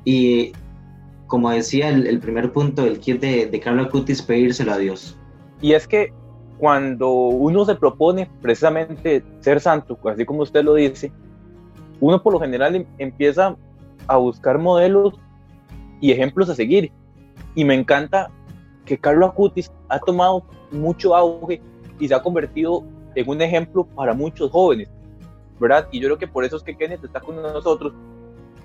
y 0.05 0.53
como 1.27 1.49
decía 1.49 1.89
el, 1.89 2.19
primer 2.19 2.51
punto 2.51 2.83
del 2.83 2.99
kit 2.99 3.19
de, 3.19 3.47
de 3.47 3.59
Carlos 3.59 3.87
Acutis, 3.87 4.21
pedírselo 4.21 4.73
a 4.73 4.77
Dios. 4.77 5.17
Y 5.61 5.73
es 5.73 5.87
que 5.87 6.13
cuando 6.59 7.11
uno 7.11 7.65
se 7.65 7.75
propone 7.75 8.29
precisamente 8.41 9.23
ser 9.39 9.59
santo, 9.59 9.97
así 10.05 10.25
como 10.25 10.43
usted 10.43 10.63
lo 10.63 10.75
dice, 10.75 11.11
uno 11.99 12.21
por 12.21 12.33
lo 12.33 12.39
general 12.39 12.75
em, 12.75 12.85
empieza 12.99 13.55
a 14.07 14.17
buscar 14.17 14.59
modelos 14.59 15.15
y 16.03 16.11
ejemplos 16.11 16.49
a 16.49 16.55
seguir. 16.55 16.91
Y 17.55 17.63
me 17.63 17.73
encanta 17.73 18.29
que 18.83 18.97
Carlos 18.97 19.29
Acutis 19.29 19.71
ha 19.87 19.99
tomado 19.99 20.43
mucho 20.69 21.15
auge 21.15 21.61
y 21.97 22.09
se 22.09 22.13
ha 22.13 22.21
convertido 22.21 22.83
en 23.15 23.29
un 23.29 23.41
ejemplo 23.41 23.85
para 23.85 24.13
muchos 24.13 24.51
jóvenes, 24.51 24.91
¿verdad? 25.61 25.87
Y 25.93 26.01
yo 26.01 26.09
creo 26.09 26.17
que 26.17 26.27
por 26.27 26.43
eso 26.43 26.57
es 26.57 26.63
que 26.63 26.75
Kenneth 26.75 27.05
está 27.05 27.21
con 27.21 27.37
nosotros, 27.41 27.93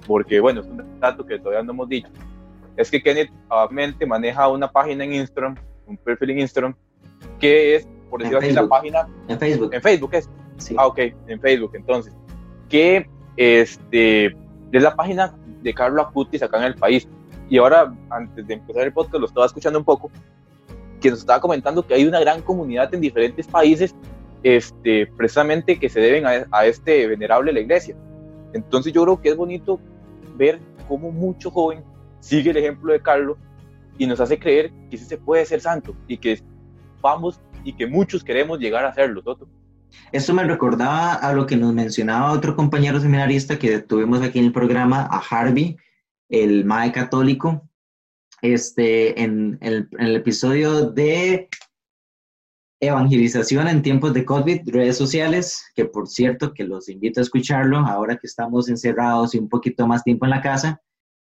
porque 0.05 0.41
bueno, 0.41 0.63
es 0.63 0.67
un 0.67 0.83
dato 0.99 1.25
que 1.25 1.39
todavía 1.39 1.63
no 1.63 1.71
hemos 1.71 1.89
dicho, 1.89 2.09
es 2.77 2.91
que 2.91 3.01
Kenneth 3.01 3.31
obviamente 3.49 4.05
maneja 4.05 4.49
una 4.49 4.69
página 4.69 5.05
en 5.05 5.13
Instagram, 5.13 5.55
un 5.87 5.97
perfil 5.97 6.31
en 6.31 6.41
Instagram, 6.41 6.75
que 7.39 7.77
es, 7.77 7.89
por 8.11 8.19
decirlo 8.19 8.41
así, 8.41 8.51
la 8.51 8.67
página... 8.67 9.09
En 9.29 9.39
Facebook. 9.39 9.73
En 9.75 9.83
Facebook 9.83 10.11
es. 10.15 10.29
Sí. 10.57 10.75
Ah, 10.77 10.89
ok, 10.89 10.99
en 11.29 11.41
Facebook, 11.41 11.71
entonces. 11.77 12.13
Que 12.69 13.09
este, 13.37 14.27
es 14.27 14.83
la 14.83 14.97
página 14.97 15.37
de 15.63 15.73
Carlos 15.73 16.05
Acutis 16.05 16.43
acá 16.43 16.59
en 16.59 16.65
el 16.65 16.75
país. 16.75 17.09
Y 17.49 17.59
ahora 17.59 17.93
antes 18.11 18.47
de 18.47 18.55
empezar 18.55 18.85
el 18.85 18.93
podcast 18.93 19.21
lo 19.21 19.27
estaba 19.27 19.47
escuchando 19.47 19.79
un 19.79 19.85
poco, 19.85 20.11
que 21.01 21.11
nos 21.11 21.21
estaba 21.21 21.41
comentando 21.41 21.87
que 21.87 21.95
hay 21.95 22.05
una 22.05 22.21
gran 22.21 22.43
comunidad 22.43 22.93
en 22.93 23.01
diferentes 23.01 23.47
países 23.47 23.95
este, 24.43 25.07
precisamente 25.17 25.79
que 25.79 25.89
se 25.89 26.01
deben 26.01 26.27
a, 26.27 26.47
a 26.51 26.67
este 26.67 27.07
venerable 27.07 27.53
la 27.53 27.61
iglesia. 27.61 27.97
Entonces 28.53 28.93
yo 28.93 29.03
creo 29.05 29.21
que 29.21 29.31
es 29.31 29.37
bonito 29.37 29.81
ver 30.37 30.61
cómo 30.89 31.11
mucho 31.11 31.51
joven 31.51 31.85
sigue 32.21 32.51
el 32.51 32.57
ejemplo 32.57 32.93
de 32.93 33.01
Carlos 33.01 33.37
y 33.97 34.07
nos 34.07 34.21
hace 34.21 34.39
creer 34.39 34.73
que 34.91 34.97
sí 34.97 35.05
se 35.05 35.19
puede 35.19 35.45
ser 35.45 35.61
santo 35.61 35.95
y 36.07 36.17
que 36.19 36.41
vamos 37.01 37.41
y 37.65 37.73
que 37.73 37.87
muchos 37.87 38.25
queremos 38.25 38.59
llegar 38.59 38.85
a 38.85 38.95
serlo, 38.95 39.23
Toto. 39.23 39.49
Esto 40.13 40.35
me 40.35 40.45
recordaba 40.45 41.15
a 41.15 41.33
lo 41.33 41.47
que 41.47 41.57
nos 41.57 41.73
mencionaba 41.73 42.33
otro 42.33 42.55
compañero 42.55 43.01
seminarista 43.01 43.59
que 43.59 43.79
tuvimos 43.81 44.23
aquí 44.23 44.39
en 44.39 44.47
el 44.47 44.53
programa, 44.53 45.09
a 45.11 45.19
Harvey, 45.19 45.77
el 46.29 46.65
MAE 46.65 46.93
católico, 46.93 47.69
este, 48.43 49.21
en, 49.21 49.59
el, 49.61 49.89
episodio 50.17 50.91
de 50.91 51.49
evangelización 52.81 53.67
en 53.67 53.83
tiempos 53.83 54.15
de 54.15 54.25
COVID, 54.25 54.69
redes 54.71 54.97
sociales, 54.97 55.65
que 55.75 55.85
por 55.85 56.09
cierto 56.09 56.55
que 56.55 56.65
los 56.65 56.89
invito 56.89 57.21
a 57.21 57.25
escucharlo 57.25 57.79
ahora 57.79 58.17
que 58.17 58.27
estamos 58.29 58.69
encerrados 58.69 59.35
y 59.35 59.39
un 59.39 59.49
poquito 59.49 59.87
más 59.87 60.05
tiempo 60.05 60.27
en 60.27 60.31
la 60.31 60.43
casa. 60.43 60.81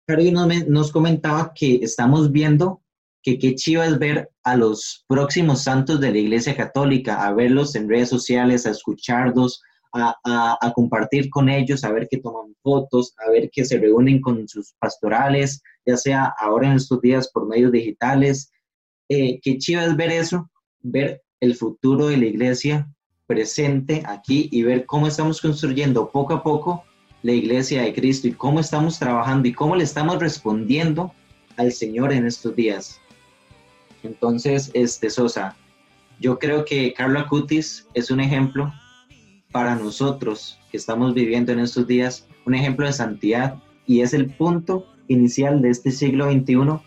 Harvey 0.09 0.33
nos, 0.33 0.93
comentaba 0.93 1.53
que 1.55 1.77
estamos 1.77 2.31
viendo 2.31 2.83
que 3.23 3.39
qué 3.39 3.57
chivo 3.57 3.83
es 3.83 3.99
ver 3.99 4.31
a 4.45 4.57
los 4.57 5.05
próximos 5.09 5.63
santos 5.63 6.01
de 6.01 6.13
la 6.13 6.19
Iglesia 6.19 6.57
Católica, 6.57 7.27
a 7.27 7.33
verlos 7.33 7.75
en 7.75 7.89
redes 7.89 8.09
sociales, 8.09 8.67
a 8.67 8.71
escucharlos, 8.71 9.63
a, 9.93 10.73
compartir 10.75 11.31
con 11.31 11.49
ellos, 11.49 11.85
a 11.85 11.93
ver 11.93 12.09
que 12.11 12.19
toman 12.19 12.55
fotos, 12.63 13.15
a 13.27 13.31
ver 13.31 13.51
que 13.51 13.65
se 13.65 13.79
reúnen 13.79 14.21
con 14.21 14.47
sus 14.49 14.75
pastorales, 14.79 15.63
ya 15.87 15.97
sea 15.97 16.35
ahora 16.39 16.69
en 16.69 16.75
estos 16.75 17.01
días 17.01 17.31
por 17.33 17.47
medios 17.47 17.73
digitales. 17.73 18.51
Eh, 19.09 19.41
qué 19.43 19.59
chivo 19.59 19.83
es 19.83 19.97
ver 19.97 20.11
eso, 20.11 20.51
ver 20.81 21.23
el 21.41 21.55
futuro 21.55 22.09
de 22.09 22.17
la 22.17 22.27
Iglesia 22.27 22.89
presente 23.27 24.03
aquí 24.07 24.49
y 24.53 24.63
ver 24.63 24.87
cómo 24.87 25.07
estamos 25.07 25.41
construyendo 25.41 26.11
poco 26.11 26.35
a 26.35 26.43
poco 26.43 26.85
la 27.23 27.33
Iglesia 27.33 27.83
de 27.83 27.95
Cristo 27.95 28.29
y 28.29 28.33
cómo 28.33 28.61
estamos 28.61 28.99
trabajando 28.99 29.49
y 29.49 29.53
cómo 29.53 29.75
le 29.77 29.85
estamos 29.85 30.19
respondiendo 30.21 31.13
al 31.57 31.73
Señor 31.73 32.13
en 32.13 32.27
estos 32.27 32.55
días. 32.55 33.01
Entonces, 34.03 34.71
este 34.75 35.11
Sosa, 35.11 35.57
yo 36.21 36.39
creo 36.39 36.65
que 36.65 36.93
Carlo 36.93 37.19
Acutis 37.19 37.89
es 37.95 38.11
un 38.11 38.21
ejemplo 38.21 38.73
para 39.57 39.75
nosotros 39.75 40.59
que 40.71 40.77
estamos 40.77 41.15
viviendo 41.15 41.51
en 41.51 41.61
estos 41.61 41.87
días, 41.87 42.27
un 42.45 42.55
ejemplo 42.55 42.85
de 42.85 42.93
santidad 42.93 43.55
y 43.87 44.03
es 44.03 44.13
el 44.13 44.27
punto 44.27 44.87
inicial 45.09 45.63
de 45.63 45.71
este 45.71 45.93
siglo 45.93 46.31
XXI, 46.31 46.79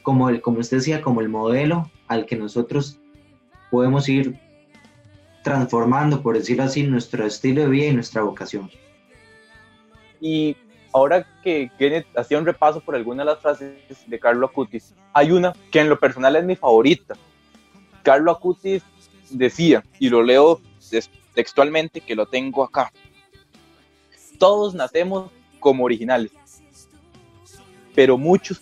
como, 0.00 0.30
el, 0.30 0.40
como 0.40 0.60
usted 0.60 0.78
decía, 0.78 1.02
como 1.02 1.20
el 1.20 1.28
modelo 1.28 1.90
al 2.08 2.24
que 2.24 2.36
nosotros 2.36 2.98
podemos 3.70 4.08
ir 4.08 4.40
transformando, 5.44 6.22
por 6.22 6.38
decirlo 6.38 6.62
así, 6.62 6.84
nuestro 6.84 7.26
estilo 7.26 7.60
de 7.60 7.68
vida 7.68 7.86
y 7.88 7.92
nuestra 7.92 8.22
vocación. 8.22 8.70
Y 10.22 10.56
ahora 10.94 11.26
que 11.44 11.70
Kenneth 11.78 12.06
hacía 12.16 12.38
un 12.38 12.46
repaso 12.46 12.80
por 12.80 12.94
algunas 12.94 13.26
de 13.26 13.32
las 13.32 13.42
frases 13.42 13.74
de 14.06 14.18
Carlo 14.18 14.46
Acutis, 14.46 14.94
hay 15.12 15.32
una 15.32 15.52
que 15.70 15.80
en 15.80 15.90
lo 15.90 16.00
personal 16.00 16.34
es 16.34 16.44
mi 16.44 16.56
favorita. 16.56 17.14
Carlo 18.02 18.32
Acutis 18.32 18.82
decía, 19.28 19.84
y 19.98 20.08
lo 20.08 20.22
leo 20.22 20.62
textualmente, 21.34 22.00
que 22.00 22.14
lo 22.14 22.26
tengo 22.26 22.62
acá. 22.62 22.92
Todos 24.38 24.74
nacemos 24.74 25.30
como 25.58 25.84
originales, 25.84 26.32
pero 27.94 28.16
muchos 28.16 28.60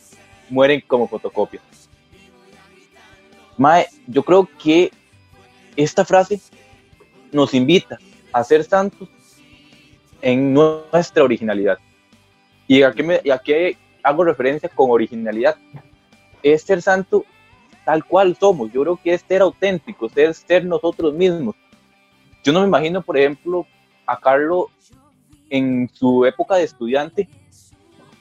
mueren 0.51 0.83
como 0.87 1.07
fotocopias. 1.07 1.63
Mae, 3.57 3.87
yo 4.07 4.23
creo 4.23 4.49
que 4.59 4.91
esta 5.77 6.05
frase 6.05 6.41
nos 7.33 7.55
invita 7.55 7.99
a 8.33 8.43
ser 8.45 8.65
santos 8.65 9.09
en 10.23 10.53
nuestra 10.53 11.23
originalidad. 11.23 11.79
¿Y 12.67 12.83
a 12.83 12.93
qué, 12.93 13.03
me, 13.03 13.15
a 13.17 13.39
qué 13.39 13.77
hago 14.03 14.25
referencia 14.25 14.69
con 14.69 14.91
originalidad? 14.91 15.57
Es 16.43 16.63
ser 16.63 16.83
santo 16.83 17.25
tal 17.85 18.05
cual 18.05 18.37
somos. 18.39 18.71
Yo 18.73 18.83
creo 18.83 19.01
que 19.03 19.15
es 19.15 19.25
ser 19.27 19.41
auténtico, 19.41 20.09
es 20.15 20.39
ser 20.39 20.65
nosotros 20.65 21.15
mismos. 21.15 21.55
Yo 22.45 22.53
no 22.53 22.61
me 22.61 22.67
imagino, 22.67 23.03
por 23.03 23.17
ejemplo, 23.17 23.67
a 24.07 24.19
Carlos 24.19 24.67
en 25.51 25.89
su 25.93 26.25
época 26.25 26.57
de 26.57 26.65
estudiante, 26.65 27.29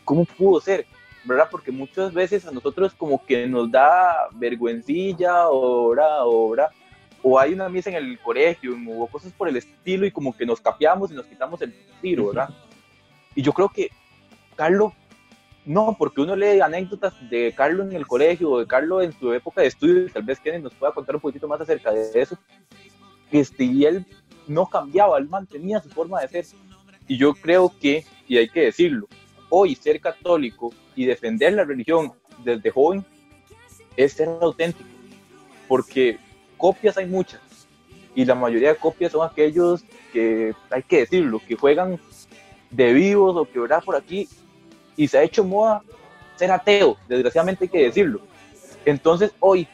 ¿cómo 0.04 0.26
pudo 0.26 0.60
ser? 0.62 0.86
¿Verdad? 1.24 1.48
Porque 1.52 1.72
muchas 1.72 2.14
veces 2.14 2.46
a 2.46 2.52
nosotros 2.52 2.94
como 2.94 3.26
que 3.26 3.48
nos 3.48 3.70
da 3.70 4.30
vergüencilla, 4.34 5.50
o, 5.50 5.94
o, 5.94 6.56
o 7.24 7.40
hay 7.40 7.54
una 7.54 7.68
misa 7.68 7.90
en 7.90 7.98
el 7.98 8.20
colegio, 8.20 8.76
o 8.98 9.08
cosas 9.08 9.34
por 9.34 9.50
el 9.50 9.58
estilo, 9.58 10.06
y 10.06 10.12
como 10.12 10.36
que 10.36 10.46
nos 10.46 10.62
capeamos 10.62 11.12
y 11.12 11.16
nos 11.16 11.26
quitamos 11.26 11.62
el 11.62 11.74
tiro, 12.02 12.28
¿verdad? 12.28 12.50
Y 13.36 13.42
yo 13.42 13.52
creo 13.54 13.70
que 13.70 13.90
Carlos, 14.56 14.94
no, 15.66 15.96
porque 16.00 16.22
uno 16.22 16.36
lee 16.36 16.62
anécdotas 16.62 17.14
de 17.30 17.54
Carlos 17.56 17.88
en 17.90 17.98
el 17.98 18.08
colegio 18.08 18.50
o 18.50 18.60
de 18.60 18.68
Carlos 18.68 19.04
en 19.04 19.12
su 19.12 19.34
época 19.34 19.62
de 19.62 19.68
estudio, 19.68 20.12
tal 20.12 20.24
vez 20.24 20.40
Kenneth 20.40 20.64
nos 20.64 20.74
pueda 20.74 20.94
contar 20.94 21.16
un 21.16 21.22
poquito 21.22 21.48
más 21.48 21.62
acerca 21.62 21.92
de 21.92 22.10
eso. 22.22 22.38
Este, 23.32 23.64
y 23.64 23.86
él 23.86 24.06
no 24.48 24.66
cambiaba, 24.66 25.18
él 25.18 25.28
mantenía 25.28 25.82
su 25.82 25.90
forma 25.90 26.22
de 26.22 26.28
ser. 26.28 26.46
Y 27.08 27.18
yo 27.18 27.34
creo 27.34 27.72
que, 27.80 28.06
y 28.28 28.38
hay 28.38 28.50
que 28.50 28.62
decirlo, 28.62 29.08
hoy 29.50 29.76
ser 29.76 30.00
católico 30.00 30.74
y 30.96 31.06
defender 31.06 31.54
la 31.54 31.64
religión 31.64 32.14
desde 32.44 32.70
joven 32.70 33.06
es 33.96 34.14
ser 34.14 34.30
auténtico, 34.42 34.90
porque 35.68 36.18
copias 36.58 36.98
hay 36.98 37.06
muchas, 37.06 37.42
y 38.16 38.26
la 38.26 38.36
mayoría 38.36 38.70
de 38.70 38.80
copias 38.80 39.12
son 39.12 39.28
aquellos 39.28 39.84
que, 40.12 40.54
hay 40.70 40.84
que 40.84 41.00
decirlo, 41.00 41.42
que 41.46 41.56
juegan 41.56 42.00
de 42.72 42.94
vivos 42.94 43.36
o 43.36 43.46
que 43.46 43.60
por 43.86 43.96
aquí 43.96 44.28
y 44.96 45.08
se 45.08 45.18
ha 45.18 45.24
hecho 45.24 45.44
moda 45.44 45.84
ser 46.36 46.52
ateo, 46.52 46.98
desgraciadamente 47.08 47.66
hay 47.66 47.70
que 47.70 47.84
decirlo. 47.84 48.22
Entonces 48.86 49.32
hoy 49.40 49.68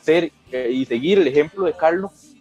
ser 0.00 0.32
eh, 0.50 0.70
y 0.72 0.84
seguir 0.84 1.18
el 1.18 1.26
ejemplo 1.26 1.64
de 1.64 1.74
Carlos 1.74 2.31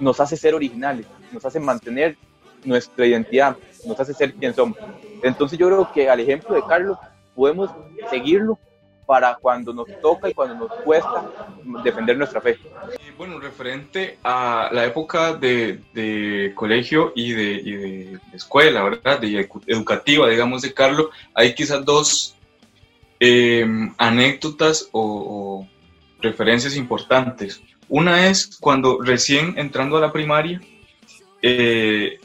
nos 0.00 0.20
hace 0.20 0.36
ser 0.36 0.54
originales, 0.54 1.06
nos 1.32 1.44
hace 1.44 1.60
mantener 1.60 2.16
nuestra 2.64 3.06
identidad, 3.06 3.56
nos 3.86 3.98
hace 3.98 4.14
ser 4.14 4.34
quien 4.34 4.54
somos. 4.54 4.78
Entonces 5.22 5.58
yo 5.58 5.66
creo 5.66 5.92
que 5.92 6.08
al 6.08 6.20
ejemplo 6.20 6.54
de 6.54 6.62
Carlos 6.66 6.98
podemos 7.34 7.70
seguirlo 8.10 8.58
para 9.08 9.36
cuando 9.36 9.72
nos 9.72 9.86
toca 10.02 10.28
y 10.28 10.34
cuando 10.34 10.54
nos 10.66 10.72
cuesta 10.82 11.24
defender 11.82 12.18
nuestra 12.18 12.42
fe. 12.42 12.58
Bueno, 13.16 13.40
referente 13.40 14.18
a 14.22 14.68
la 14.70 14.84
época 14.84 15.32
de, 15.32 15.80
de 15.94 16.52
colegio 16.54 17.12
y 17.16 17.32
de, 17.32 17.52
y 17.52 17.72
de, 17.72 18.18
escuela, 18.34 18.84
¿verdad? 18.84 19.18
De 19.18 19.48
educativa, 19.66 20.28
digamos, 20.28 20.60
de 20.60 20.74
Carlos, 20.74 21.06
hay 21.32 21.54
quizás 21.54 21.84
dos 21.86 22.36
em, 23.18 23.94
anécdotas 23.96 24.90
o, 24.92 25.66
referencias 26.20 26.76
importantes. 26.76 27.60
Una 27.88 28.28
es 28.28 28.58
cuando 28.60 29.00
recién 29.00 29.54
entrando 29.56 29.96
a 29.96 30.00
la 30.00 30.12
primaria, 30.12 30.60
eh, 31.42 32.18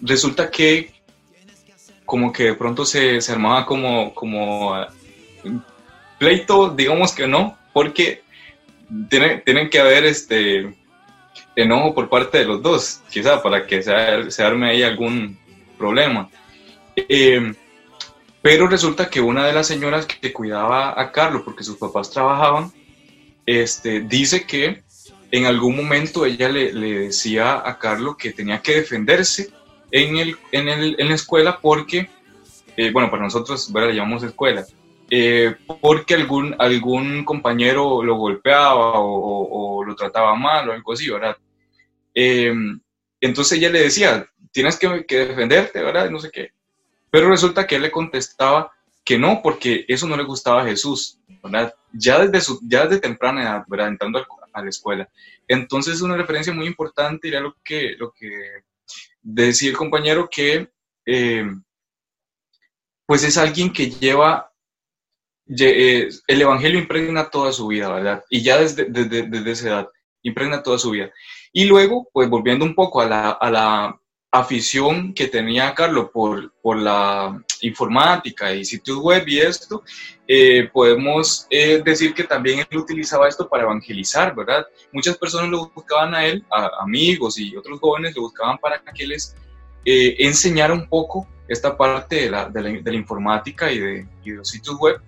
resulta 0.00 0.50
que 0.50 0.92
como 2.04 2.32
que 2.32 2.44
de 2.44 2.54
pronto 2.54 2.84
se, 2.84 3.20
se 3.20 3.32
armaba 3.32 3.64
como, 3.64 4.12
como 4.14 4.74
pleito, 6.18 6.70
digamos 6.70 7.12
que 7.12 7.26
no, 7.26 7.56
porque 7.72 8.22
tiene, 9.08 9.38
tienen 9.38 9.70
que 9.70 9.80
haber 9.80 10.04
este 10.04 10.74
enojo 11.56 11.94
por 11.94 12.08
parte 12.08 12.38
de 12.38 12.44
los 12.44 12.62
dos, 12.62 13.00
quizá 13.10 13.42
para 13.42 13.66
que 13.66 13.82
se, 13.82 14.30
se 14.30 14.42
arme 14.42 14.70
ahí 14.70 14.82
algún 14.82 15.38
problema. 15.78 16.28
Eh, 16.96 17.54
pero 18.42 18.68
resulta 18.68 19.08
que 19.08 19.20
una 19.20 19.46
de 19.46 19.54
las 19.54 19.66
señoras 19.66 20.06
que 20.06 20.32
cuidaba 20.32 21.00
a 21.00 21.10
Carlos, 21.10 21.42
porque 21.44 21.64
sus 21.64 21.78
papás 21.78 22.10
trabajaban, 22.10 22.70
este, 23.46 24.00
dice 24.00 24.46
que 24.46 24.82
en 25.30 25.46
algún 25.46 25.76
momento 25.76 26.24
ella 26.26 26.48
le, 26.48 26.72
le 26.72 27.00
decía 27.00 27.62
a 27.68 27.78
Carlos 27.78 28.16
que 28.16 28.32
tenía 28.32 28.60
que 28.60 28.76
defenderse 28.76 29.50
en, 29.90 30.16
el, 30.16 30.36
en, 30.52 30.68
el, 30.68 30.96
en 30.98 31.08
la 31.08 31.14
escuela 31.14 31.58
porque, 31.60 32.08
eh, 32.76 32.90
bueno, 32.92 33.10
para 33.10 33.22
nosotros 33.22 33.70
bueno, 33.70 33.88
le 33.88 33.94
llamamos 33.94 34.22
escuela, 34.22 34.64
eh, 35.10 35.54
porque 35.80 36.14
algún, 36.14 36.54
algún 36.58 37.24
compañero 37.24 38.02
lo 38.02 38.16
golpeaba 38.16 38.92
o, 38.96 39.84
lo 39.84 39.94
trataba 39.94 40.34
mal 40.34 40.68
o 40.68 40.72
algo 40.72 40.92
así, 40.92 41.10
¿verdad? 41.10 41.36
Eh, 42.14 42.52
entonces 43.20 43.58
ella 43.58 43.70
le 43.70 43.82
decía, 43.82 44.26
tienes 44.50 44.78
que, 44.78 45.04
defenderte, 45.08 45.82
¿verdad? 45.82 46.10
No 46.10 46.18
sé 46.18 46.30
qué. 46.30 46.50
Pero 47.10 47.28
resulta 47.28 47.66
que 47.66 47.76
él 47.76 47.82
le 47.82 47.90
contestaba 47.90 48.72
que 49.04 49.18
no, 49.18 49.40
porque 49.42 49.84
eso 49.86 50.06
no 50.06 50.16
le 50.16 50.24
gustaba 50.24 50.62
a 50.62 50.66
Jesús, 50.66 51.18
¿verdad? 51.42 51.74
Ya 51.92 52.20
desde, 52.20 52.40
su, 52.40 52.58
ya 52.62 52.86
desde 52.86 53.00
temprana 53.00 53.42
edad, 53.42 53.64
¿verdad? 53.68 53.88
Entrando 53.88 54.24
a 54.52 54.62
la 54.62 54.68
escuela. 54.68 55.08
Entonces 55.46 55.94
es 55.94 56.02
una 56.02 56.16
referencia 56.16 56.52
muy 56.52 56.66
importante, 56.66 57.28
era 57.28 57.40
lo 57.40 57.56
que, 57.62 57.94
lo 57.98 58.12
que 58.12 58.30
decía 59.22 59.70
el 59.70 59.76
compañero, 59.76 60.28
que 60.30 60.70
eh, 61.06 61.46
pues 63.06 63.24
es 63.24 63.36
alguien 63.36 63.72
que 63.72 63.90
lleva 63.90 64.50
eh, 65.58 66.08
el 66.26 66.42
Evangelio 66.42 66.78
impregna 66.78 67.28
toda 67.28 67.52
su 67.52 67.66
vida, 67.66 67.92
¿verdad? 67.92 68.24
Y 68.30 68.42
ya 68.42 68.58
desde, 68.58 68.86
desde, 68.86 69.50
esa 69.50 69.68
edad, 69.68 69.88
impregna 70.22 70.62
toda 70.62 70.78
su 70.78 70.90
vida. 70.90 71.12
Y 71.52 71.66
luego, 71.66 72.08
pues 72.12 72.30
volviendo 72.30 72.64
un 72.64 72.74
poco 72.74 73.02
a 73.02 73.06
la, 73.06 73.30
a 73.32 73.50
la 73.50 74.00
afición 74.34 75.14
que 75.14 75.28
tenía 75.28 75.72
Carlos 75.74 76.10
por, 76.12 76.52
por 76.60 76.76
la 76.76 77.40
informática 77.60 78.52
y 78.52 78.64
sitios 78.64 78.98
web 78.98 79.22
y 79.28 79.38
esto, 79.38 79.84
eh, 80.26 80.68
podemos 80.72 81.46
eh, 81.50 81.80
decir 81.84 82.14
que 82.14 82.24
también 82.24 82.66
él 82.68 82.78
utilizaba 82.78 83.28
esto 83.28 83.48
para 83.48 83.62
evangelizar, 83.62 84.34
¿verdad? 84.34 84.66
Muchas 84.90 85.16
personas 85.16 85.50
lo 85.50 85.70
buscaban 85.72 86.16
a 86.16 86.26
él, 86.26 86.44
a 86.50 86.68
amigos 86.80 87.38
y 87.38 87.56
otros 87.56 87.78
jóvenes 87.78 88.16
lo 88.16 88.22
buscaban 88.22 88.58
para 88.58 88.82
que 88.82 89.06
les 89.06 89.36
eh, 89.84 90.16
enseñara 90.18 90.72
un 90.72 90.88
poco 90.88 91.28
esta 91.46 91.76
parte 91.76 92.16
de 92.16 92.30
la, 92.30 92.48
de 92.48 92.60
la, 92.60 92.68
de 92.70 92.90
la 92.90 92.96
informática 92.96 93.70
y 93.70 93.78
de, 93.78 94.08
y 94.24 94.30
de 94.32 94.36
los 94.38 94.48
sitios 94.48 94.76
web. 94.80 95.00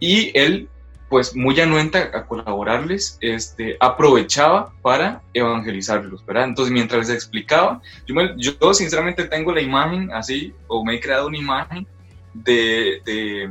Y 0.00 0.30
él 0.38 0.70
pues 1.08 1.34
muy 1.34 1.58
anuente 1.60 1.98
a 1.98 2.26
colaborarles, 2.26 3.18
este, 3.20 3.76
aprovechaba 3.80 4.72
para 4.82 5.22
evangelizarlos, 5.32 6.24
¿verdad? 6.26 6.44
Entonces, 6.44 6.72
mientras 6.72 7.08
les 7.08 7.16
explicaba, 7.16 7.80
yo, 8.06 8.74
sinceramente 8.74 9.24
tengo 9.24 9.52
la 9.52 9.62
imagen 9.62 10.12
así, 10.12 10.54
o 10.66 10.84
me 10.84 10.96
he 10.96 11.00
creado 11.00 11.28
una 11.28 11.38
imagen 11.38 11.86
de, 12.34 13.00
de 13.04 13.50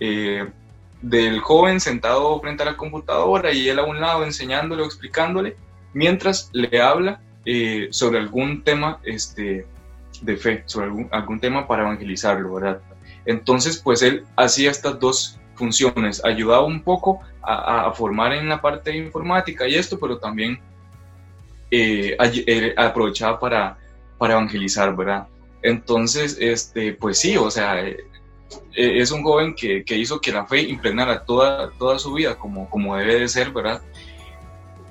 eh, 0.00 0.46
del 1.02 1.40
joven 1.40 1.80
sentado 1.80 2.40
frente 2.40 2.62
a 2.62 2.66
la 2.66 2.76
computadora 2.76 3.52
y 3.52 3.68
él 3.68 3.78
a 3.78 3.84
un 3.84 4.00
lado 4.00 4.24
enseñándole 4.24 4.82
o 4.82 4.86
explicándole, 4.86 5.56
mientras 5.92 6.48
le 6.52 6.80
habla 6.80 7.20
eh, 7.44 7.88
sobre 7.90 8.18
algún 8.18 8.62
tema 8.64 9.00
este, 9.04 9.66
de 10.22 10.36
fe, 10.38 10.62
sobre 10.64 10.86
algún, 10.86 11.08
algún 11.12 11.40
tema 11.40 11.66
para 11.66 11.82
evangelizarlo, 11.82 12.54
¿verdad? 12.54 12.80
Entonces, 13.26 13.78
pues 13.78 14.00
él 14.02 14.24
hacía 14.36 14.70
estas 14.70 14.98
dos 14.98 15.38
funciones. 15.54 16.24
Ayudaba 16.24 16.64
un 16.64 16.82
poco 16.82 17.20
a, 17.42 17.92
formar 17.92 18.32
en 18.32 18.48
la 18.48 18.60
parte 18.60 18.96
informática 18.96 19.68
y 19.68 19.74
esto, 19.74 19.98
pero 19.98 20.18
también 20.18 20.58
eh, 21.70 22.16
eh, 22.18 22.74
aprovechaba 22.76 23.38
para, 23.38 23.78
para 24.18 24.34
evangelizar, 24.34 24.94
¿verdad? 24.96 25.26
Entonces, 25.62 26.36
este, 26.40 26.92
pues 26.92 27.18
sí, 27.18 27.36
o 27.36 27.50
sea, 27.50 27.80
eh, 27.80 27.96
es 28.72 29.10
un 29.10 29.22
joven 29.22 29.54
que, 29.54 29.84
que, 29.84 29.96
hizo 29.96 30.20
que 30.20 30.32
la 30.32 30.46
fe 30.46 30.62
impregnara 30.62 31.24
toda, 31.24 31.70
toda 31.72 31.98
su 31.98 32.12
vida 32.12 32.36
como, 32.36 32.68
como 32.68 32.96
debe 32.96 33.20
de 33.20 33.28
ser, 33.28 33.50
¿verdad? 33.50 33.82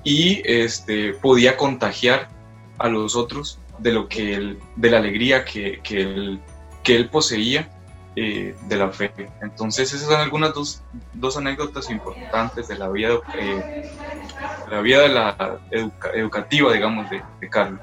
Y 0.03 0.41
este, 0.45 1.13
podía 1.13 1.55
contagiar 1.57 2.29
a 2.77 2.89
los 2.89 3.15
otros 3.15 3.59
de 3.79 3.91
lo 3.91 4.07
que 4.07 4.33
él, 4.33 4.59
de 4.75 4.89
la 4.89 4.97
alegría 4.97 5.45
que, 5.45 5.79
que, 5.83 6.01
él, 6.01 6.39
que 6.83 6.95
él 6.95 7.09
poseía 7.09 7.69
eh, 8.15 8.55
de 8.67 8.75
la 8.75 8.89
fe. 8.89 9.11
Entonces 9.41 9.91
esas 9.91 10.07
son 10.07 10.21
algunas 10.21 10.53
dos, 10.53 10.83
dos 11.13 11.35
anécdotas 11.35 11.89
importantes 11.89 12.67
de 12.67 12.77
la 12.77 12.87
vida, 12.89 13.15
eh, 13.35 13.91
la 14.69 14.81
vida 14.81 15.01
de 15.01 15.09
la 15.09 15.59
educativa, 16.13 16.71
digamos, 16.73 17.09
de, 17.09 17.23
Carlos. 17.49 17.79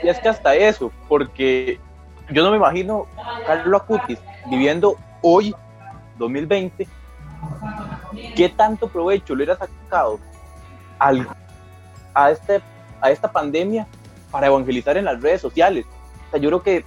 Y 0.00 0.08
es 0.08 0.20
que 0.20 0.28
hasta 0.28 0.54
eso, 0.54 0.92
porque 1.08 1.80
yo 2.30 2.44
no 2.44 2.52
me 2.52 2.56
imagino 2.56 3.08
Carlos 3.44 3.82
Acutis 3.82 4.20
viviendo 4.48 4.96
hoy, 5.22 5.52
2020, 6.18 6.86
qué 8.36 8.48
tanto 8.48 8.86
provecho 8.86 9.34
le 9.34 9.44
hubiera 9.44 9.58
sacado 9.58 10.20
al, 11.00 11.26
a, 12.14 12.30
este, 12.30 12.60
a 13.00 13.10
esta 13.10 13.32
pandemia 13.32 13.88
para 14.30 14.46
evangelizar 14.46 14.96
en 14.96 15.06
las 15.06 15.20
redes 15.20 15.40
sociales. 15.40 15.84
O 16.28 16.30
sea, 16.30 16.40
yo 16.40 16.48
creo 16.48 16.62
que 16.62 16.84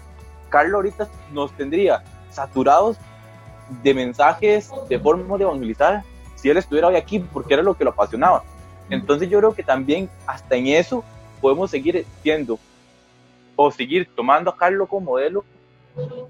Carlos 0.47 0.75
ahorita 0.75 1.09
nos 1.33 1.51
tendría 1.57 2.01
saturados 2.35 2.97
de 3.83 3.93
mensajes, 3.93 4.71
de 4.89 4.99
formas 4.99 5.39
de 5.39 5.45
evangelizar, 5.45 6.03
si 6.35 6.49
él 6.49 6.57
estuviera 6.57 6.87
hoy 6.87 6.95
aquí, 6.95 7.19
porque 7.19 7.53
era 7.53 7.63
lo 7.63 7.75
que 7.75 7.83
lo 7.83 7.91
apasionaba. 7.91 8.43
Entonces 8.89 9.29
yo 9.29 9.39
creo 9.39 9.53
que 9.53 9.63
también 9.63 10.09
hasta 10.27 10.55
en 10.55 10.67
eso 10.67 11.03
podemos 11.41 11.71
seguir 11.71 12.05
siendo 12.21 12.59
o 13.55 13.71
seguir 13.71 14.07
tomando 14.15 14.51
a 14.51 14.57
Carlos 14.57 14.87
como 14.87 15.11
modelo 15.11 15.43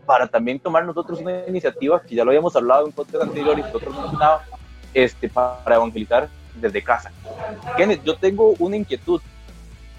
para 0.05 0.27
también 0.27 0.59
tomar 0.59 0.85
nosotros 0.85 1.19
una 1.19 1.45
iniciativa 1.47 2.01
que 2.01 2.15
ya 2.15 2.23
lo 2.23 2.29
habíamos 2.29 2.55
hablado 2.55 2.81
en 2.81 2.87
un 2.87 2.91
podcast 2.93 3.23
anterior 3.23 3.57
y 3.57 3.63
nosotros 3.63 3.95
mencionaba, 3.95 4.43
este, 4.93 5.27
para 5.27 5.75
evangelizar 5.75 6.29
desde 6.55 6.83
casa. 6.83 7.11
Kenneth, 7.75 8.03
yo 8.03 8.15
tengo 8.15 8.53
una 8.59 8.77
inquietud. 8.77 9.21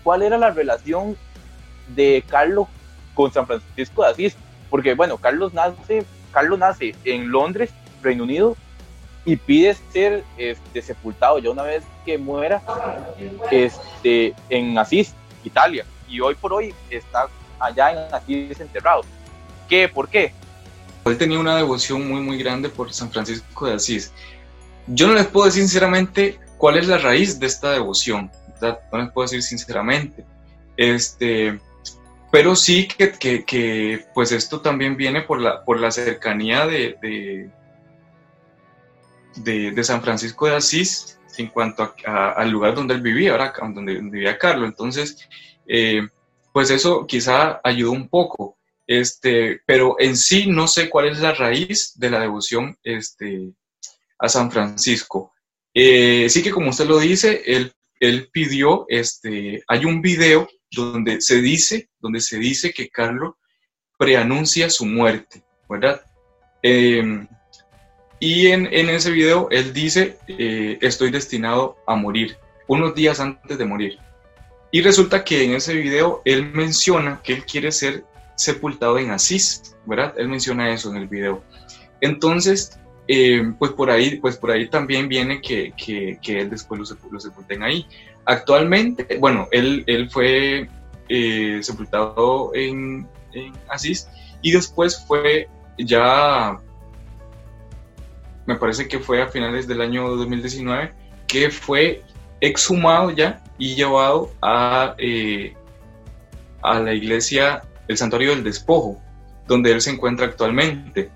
¿Cuál 0.03 0.23
era 0.23 0.39
la 0.39 0.51
relación 0.51 1.17
de 1.89 2.25
Carlos 2.29 2.69
con 3.15 3.33
San 3.33 3.47
Francisco 3.47 4.03
de 4.03 4.09
Asís? 4.09 4.37
Porque 4.71 4.95
bueno, 4.95 5.17
Carlos 5.19 5.53
nace, 5.55 6.05
Carlos 6.33 6.59
nace 6.59 6.95
en 7.05 7.31
Londres, 7.31 7.71
Reino 8.03 8.25
Unido, 8.25 8.57
y 9.25 9.37
pide 9.37 9.77
ser 9.93 10.25
este, 10.39 10.83
sepultado 10.83 11.39
ya 11.39 11.51
una 11.51 11.65
vez 11.65 11.83
que 12.05 12.17
muera 12.17 12.63
este, 13.51 14.35
en 14.49 14.79
Asís, 14.79 15.13
Italia, 15.45 15.85
y 16.09 16.21
hoy 16.21 16.35
por 16.37 16.53
hoy 16.53 16.75
está 16.91 17.27
allá 17.59 17.93
en 17.93 18.15
Asís 18.15 18.61
enterrado. 18.61 19.03
¿Qué? 19.69 19.89
¿Por 19.89 20.09
qué? 20.09 20.33
Él 21.05 21.19
tenía 21.19 21.39
una 21.39 21.57
devoción 21.57 22.09
muy, 22.09 22.21
muy 22.21 22.39
grande 22.39 22.69
por 22.69 22.93
San 22.93 23.11
Francisco 23.11 23.67
de 23.67 23.75
Asís. 23.75 24.13
Yo 24.87 25.09
no 25.09 25.15
les 25.15 25.27
puedo 25.27 25.47
decir 25.47 25.63
sinceramente 25.63 26.39
cuál 26.59 26.77
es 26.79 26.87
la 26.87 26.99
raíz 26.99 27.39
de 27.41 27.47
esta 27.47 27.73
devoción, 27.73 28.31
no 28.61 28.99
les 28.99 29.11
puedo 29.11 29.27
decir 29.27 29.43
sinceramente. 29.43 30.25
Este, 30.77 31.59
pero 32.37 32.55
sí 32.55 32.87
que, 32.87 33.47
que, 33.47 34.05
pues 34.13 34.31
esto 34.31 34.61
también 34.61 34.95
viene 34.95 35.23
por 35.23 35.41
la, 35.41 35.65
por 35.65 35.81
la 35.81 35.91
cercanía 35.91 36.67
de, 36.67 36.95
de, 39.37 39.71
de, 39.73 39.83
San 39.85 40.03
Francisco 40.03 40.45
de 40.45 40.57
Asís 40.57 41.19
en 41.39 41.47
cuanto 41.47 41.95
al 42.05 42.51
lugar 42.51 42.75
donde 42.75 42.93
él 42.93 43.01
vivía, 43.01 43.33
ahora 43.33 43.55
donde, 43.73 44.03
vivía 44.03 44.37
Carlos. 44.37 44.69
Entonces, 44.69 45.27
eh, 45.67 46.07
pues 46.53 46.69
eso 46.69 47.07
quizá 47.07 47.59
ayudó 47.65 47.93
un 47.93 48.11
poco, 48.11 48.59
este, 48.87 49.63
pero 49.65 49.97
en 49.99 50.15
sí 50.15 50.47
no 50.47 50.69
sé 50.69 50.91
cuál 50.91 51.09
es 51.09 51.21
la 51.21 51.33
raíz 51.33 51.99
de 51.99 52.11
la 52.11 52.21
devoción 52.21 52.77
este, 52.83 53.51
a 54.19 54.29
San 54.29 54.53
Francisco. 54.53 55.33
Eh, 55.73 56.29
sí 56.29 56.43
que 56.43 56.51
como 56.51 56.69
usted 56.69 56.85
lo 56.85 56.99
dice, 56.99 57.41
él, 57.47 57.73
él 57.99 58.29
pidió, 58.31 58.85
este, 58.91 59.65
hay 59.67 59.87
un 59.87 60.03
video 60.03 60.47
donde 60.71 61.21
se 61.21 61.41
dice, 61.41 61.89
donde 62.01 62.21
se 62.21 62.39
dice 62.39 62.73
que 62.73 62.89
Carlos 62.89 63.35
preanuncia 63.99 64.71
su 64.71 64.87
muerte, 64.87 65.43
¿verdad? 65.69 66.03
Em, 66.63 67.27
y 68.19 68.49
en, 68.49 68.67
ese 68.67 69.11
video 69.11 69.49
él 69.51 69.73
dice, 69.73 70.19
eh, 70.29 70.79
estoy 70.81 71.11
destinado 71.11 71.77
a 71.87 71.95
morir, 71.97 72.37
unos 72.67 72.95
días 72.95 73.21
antes 73.21 73.59
de 73.59 73.65
morir. 73.65 73.99
Y 74.73 74.83
resulta 74.83 75.25
que 75.25 75.45
en 75.45 75.55
ese 75.55 75.75
video 75.75 76.23
él 76.25 76.53
menciona 76.53 77.21
que 77.23 77.35
él 77.35 77.45
quiere 77.45 77.73
ser 77.73 78.05
sepultado 78.37 78.99
en 78.99 79.11
Asís, 79.11 79.77
¿verdad? 79.87 80.15
Él 80.19 80.29
menciona 80.29 80.73
eso 80.73 80.91
en 80.91 80.97
el 80.97 81.09
video. 81.09 81.43
Entonces, 82.01 82.79
em, 83.09 83.55
pues, 83.55 83.73
por 83.73 83.91
ahí, 83.91 84.17
pues 84.17 84.37
por 84.37 84.51
ahí 84.51 84.69
también 84.69 85.09
viene 85.09 85.41
que, 85.41 85.73
él 86.27 86.51
después 86.51 86.81
lo, 86.81 87.11
lo 87.11 87.21
sepulten 87.21 87.63
ahí. 87.63 87.87
Actualmente, 88.25 89.19
bueno, 89.19 89.49
él, 89.53 89.85
él 89.87 90.11
fue 90.11 90.69
eh, 91.09 91.61
sepultado 91.63 92.51
en, 92.55 93.09
Asís 93.69 94.09
y 94.41 94.51
después 94.51 95.05
fue 95.07 95.47
ya, 95.79 96.59
me 98.47 98.57
parece 98.57 98.89
que 98.89 98.99
fue 98.99 99.23
a 99.23 99.29
finales 99.29 99.69
del 99.69 99.83
año 99.83 100.09
2019, 100.17 100.93
que 101.29 101.51
fue 101.51 102.03
exhumado 102.41 103.11
ya 103.11 103.45
y 103.59 103.75
llevado 103.77 104.33
a, 104.43 104.95
eh, 104.99 105.55
a 106.63 106.81
la 106.81 106.95
iglesia, 106.95 107.63
el 107.87 107.97
santuario 107.97 108.31
del 108.31 108.43
despojo, 108.43 109.01
donde 109.47 109.71
él 109.71 109.81
se 109.81 109.91
encuentra 109.91 110.27
actualmente 110.27 111.11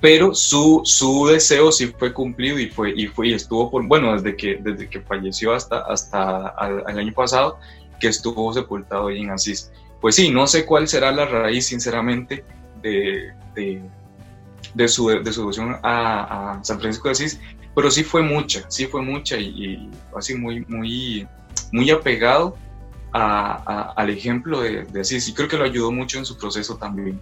pero 0.00 0.34
su, 0.34 0.80
su 0.84 1.26
deseo 1.26 1.70
sí 1.70 1.92
fue 1.98 2.12
cumplido 2.12 2.58
y 2.58 2.68
fue 2.70 2.92
y 2.96 3.06
fue 3.06 3.28
y 3.28 3.34
estuvo 3.34 3.70
por 3.70 3.86
bueno 3.86 4.14
desde 4.14 4.36
que 4.36 4.56
desde 4.56 4.88
que 4.88 5.00
falleció 5.00 5.52
hasta 5.52 5.80
hasta 5.80 6.54
el 6.88 6.98
año 6.98 7.12
pasado 7.12 7.58
que 8.00 8.08
estuvo 8.08 8.52
sepultado 8.52 9.08
ahí 9.08 9.20
en 9.20 9.30
Asís. 9.30 9.70
Pues 10.00 10.14
sí 10.14 10.30
no 10.30 10.46
sé 10.46 10.64
cuál 10.64 10.88
será 10.88 11.12
la 11.12 11.26
raíz 11.26 11.66
sinceramente 11.66 12.44
de, 12.82 13.34
de, 14.74 14.88
su, 14.88 15.08
de 15.08 15.32
su 15.32 15.40
devoción 15.40 15.76
a, 15.82 16.52
a, 16.52 16.64
San 16.64 16.80
Francisco 16.80 17.08
de 17.08 17.12
Asís 17.12 17.38
pero 17.74 17.90
sí 17.90 18.02
fue 18.02 18.22
mucha 18.22 18.64
sí 18.70 18.86
fue 18.86 19.02
mucha 19.02 19.36
y, 19.36 19.90
así 20.16 20.34
muy 20.34 20.64
muy 20.66 21.28
muy 21.72 21.90
apegado 21.90 22.56
a, 23.12 23.92
al 23.96 24.08
ejemplo 24.08 24.60
de, 24.60 24.84
de 24.84 25.00
Asís. 25.00 25.28
Y 25.28 25.34
creo 25.34 25.48
que 25.48 25.58
lo 25.58 25.64
ayudó 25.64 25.92
mucho 25.92 26.18
en 26.18 26.24
su 26.24 26.38
proceso 26.38 26.76
también 26.76 27.20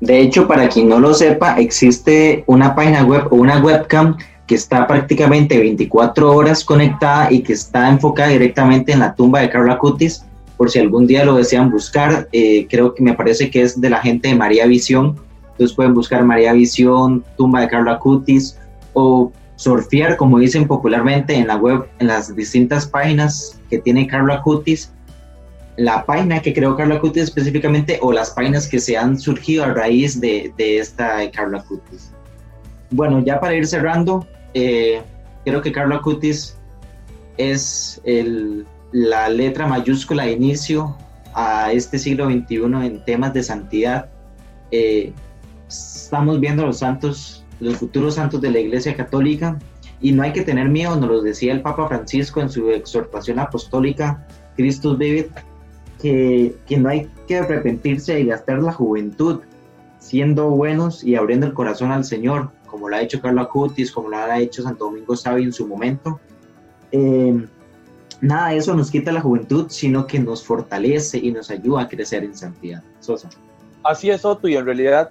de 0.00 0.20
hecho, 0.20 0.46
para 0.46 0.68
quien 0.68 0.88
no 0.88 1.00
lo 1.00 1.14
sepa, 1.14 1.58
existe 1.58 2.44
una 2.46 2.74
página 2.74 3.04
web 3.04 3.28
o 3.30 3.36
una 3.36 3.58
webcam 3.58 4.16
que 4.46 4.54
está 4.54 4.86
prácticamente 4.86 5.58
24 5.58 6.34
horas 6.34 6.64
conectada 6.64 7.32
y 7.32 7.42
que 7.42 7.54
está 7.54 7.88
enfocada 7.88 8.28
directamente 8.28 8.92
en 8.92 9.00
la 9.00 9.14
tumba 9.14 9.40
de 9.40 9.50
Carla 9.50 9.78
Cutis. 9.78 10.24
Por 10.56 10.70
si 10.70 10.78
algún 10.78 11.06
día 11.06 11.24
lo 11.24 11.34
desean 11.34 11.70
buscar, 11.70 12.28
eh, 12.32 12.66
creo 12.70 12.94
que 12.94 13.02
me 13.02 13.14
parece 13.14 13.50
que 13.50 13.62
es 13.62 13.80
de 13.80 13.90
la 13.90 14.00
gente 14.00 14.28
de 14.28 14.34
María 14.34 14.66
Visión. 14.66 15.16
Entonces 15.52 15.74
pueden 15.74 15.94
buscar 15.94 16.24
María 16.24 16.52
Visión, 16.52 17.24
tumba 17.36 17.62
de 17.62 17.68
Carlos 17.68 17.94
Acutis 17.94 18.58
o 18.92 19.32
surfear, 19.56 20.16
como 20.16 20.38
dicen 20.38 20.66
popularmente 20.66 21.34
en 21.34 21.46
la 21.46 21.56
web, 21.56 21.86
en 21.98 22.06
las 22.06 22.34
distintas 22.36 22.86
páginas 22.86 23.58
que 23.70 23.78
tiene 23.78 24.06
Carlos 24.06 24.36
Acutis, 24.36 24.92
la 25.76 26.04
página 26.06 26.40
que 26.40 26.54
creó 26.54 26.76
Carlos 26.76 26.98
Acutis 26.98 27.24
específicamente 27.24 27.98
o 28.02 28.12
las 28.12 28.30
páginas 28.30 28.66
que 28.66 28.78
se 28.78 28.96
han 28.96 29.18
surgido 29.18 29.64
a 29.64 29.74
raíz 29.74 30.20
de, 30.20 30.52
de 30.56 30.78
esta 30.78 31.18
de 31.18 31.30
Carlos 31.30 31.62
Acutis. 31.62 32.12
Bueno, 32.90 33.22
ya 33.24 33.40
para 33.40 33.54
ir 33.54 33.66
cerrando, 33.66 34.26
eh, 34.54 35.02
creo 35.44 35.60
que 35.60 35.72
Carlos 35.72 35.98
Acutis 35.98 36.56
es 37.36 38.00
el, 38.04 38.64
la 38.92 39.28
letra 39.28 39.66
mayúscula 39.66 40.24
de 40.24 40.32
inicio 40.32 40.96
a 41.34 41.72
este 41.72 41.98
siglo 41.98 42.26
XXI 42.30 42.86
en 42.86 43.04
temas 43.04 43.34
de 43.34 43.42
santidad. 43.42 44.08
Eh, 44.70 45.12
estamos 45.68 46.40
viendo 46.40 46.64
los 46.64 46.78
santos, 46.78 47.44
los 47.60 47.76
futuros 47.76 48.14
santos 48.14 48.40
de 48.40 48.50
la 48.50 48.60
Iglesia 48.60 48.96
Católica, 48.96 49.58
y 50.00 50.12
no 50.12 50.22
hay 50.22 50.32
que 50.32 50.42
tener 50.42 50.68
miedo, 50.68 50.96
nos 50.96 51.08
lo 51.08 51.22
decía 51.22 51.52
el 51.52 51.62
Papa 51.62 51.88
Francisco 51.88 52.40
en 52.40 52.50
su 52.50 52.70
exhortación 52.70 53.38
apostólica, 53.38 54.26
Christus 54.56 54.96
Vivit, 54.98 55.28
que, 56.00 56.56
que 56.66 56.76
no 56.76 56.88
hay 56.88 57.08
que 57.26 57.38
arrepentirse 57.38 58.18
y 58.20 58.26
gastar 58.26 58.62
la 58.62 58.72
juventud 58.72 59.40
siendo 59.98 60.50
buenos 60.50 61.02
y 61.02 61.16
abriendo 61.16 61.46
el 61.46 61.54
corazón 61.54 61.90
al 61.90 62.04
Señor, 62.04 62.50
como 62.66 62.88
lo 62.88 62.96
ha 62.96 63.02
hecho 63.02 63.20
Carlos 63.20 63.46
Acutis, 63.46 63.90
como 63.90 64.08
lo 64.08 64.16
ha 64.16 64.38
hecho 64.38 64.62
Santo 64.62 64.84
Domingo 64.84 65.16
Sabio 65.16 65.44
en 65.44 65.52
su 65.52 65.66
momento. 65.66 66.20
Eh, 66.92 67.44
nada 68.20 68.50
de 68.50 68.58
eso 68.58 68.74
nos 68.74 68.90
quita 68.90 69.10
la 69.10 69.20
juventud, 69.20 69.66
sino 69.68 70.06
que 70.06 70.18
nos 70.18 70.44
fortalece 70.44 71.18
y 71.18 71.32
nos 71.32 71.50
ayuda 71.50 71.82
a 71.82 71.88
crecer 71.88 72.22
en 72.22 72.36
santidad. 72.36 72.82
Sosa. 73.00 73.28
Así 73.82 74.10
es, 74.10 74.24
Otto, 74.24 74.48
y 74.48 74.56
en 74.56 74.64
realidad 74.64 75.10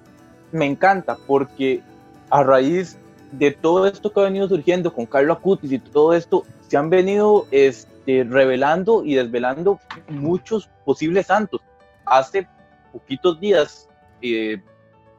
me 0.51 0.65
encanta 0.65 1.17
porque 1.27 1.81
a 2.29 2.43
raíz 2.43 2.97
de 3.31 3.51
todo 3.51 3.87
esto 3.87 4.11
que 4.11 4.19
ha 4.19 4.23
venido 4.23 4.47
surgiendo 4.47 4.93
con 4.93 5.05
Carlos 5.05 5.37
Acutis 5.37 5.71
y 5.71 5.79
todo 5.79 6.13
esto, 6.13 6.43
se 6.67 6.77
han 6.77 6.89
venido 6.89 7.47
este, 7.51 7.91
revelando 8.05 9.03
y 9.03 9.15
desvelando 9.15 9.79
muchos 10.09 10.69
posibles 10.85 11.27
santos. 11.27 11.61
Hace 12.05 12.47
poquitos 12.91 13.39
días 13.39 13.89
eh, 14.21 14.61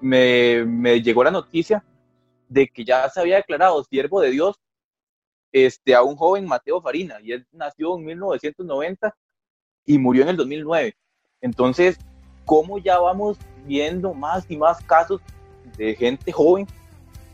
me, 0.00 0.64
me, 0.64 1.02
llegó 1.02 1.24
la 1.24 1.30
noticia 1.30 1.84
de 2.48 2.68
que 2.68 2.84
ya 2.84 3.08
se 3.08 3.20
había 3.20 3.36
declarado 3.36 3.82
siervo 3.84 4.20
de 4.20 4.30
Dios 4.30 4.56
este, 5.52 5.94
a 5.94 6.02
un 6.02 6.16
joven 6.16 6.46
Mateo 6.46 6.80
Farina, 6.82 7.18
y 7.22 7.32
él 7.32 7.46
nació 7.52 7.96
en 7.96 8.04
1990 8.04 9.16
y 9.86 9.98
murió 9.98 10.22
en 10.22 10.28
el 10.28 10.36
2009. 10.36 10.94
Entonces, 11.40 11.98
¿cómo 12.44 12.78
ya 12.78 12.98
vamos 12.98 13.38
viendo 13.64 14.12
más 14.12 14.44
y 14.50 14.56
más 14.56 14.82
casos 14.84 15.20
de 15.76 15.94
gente 15.94 16.30
joven 16.32 16.66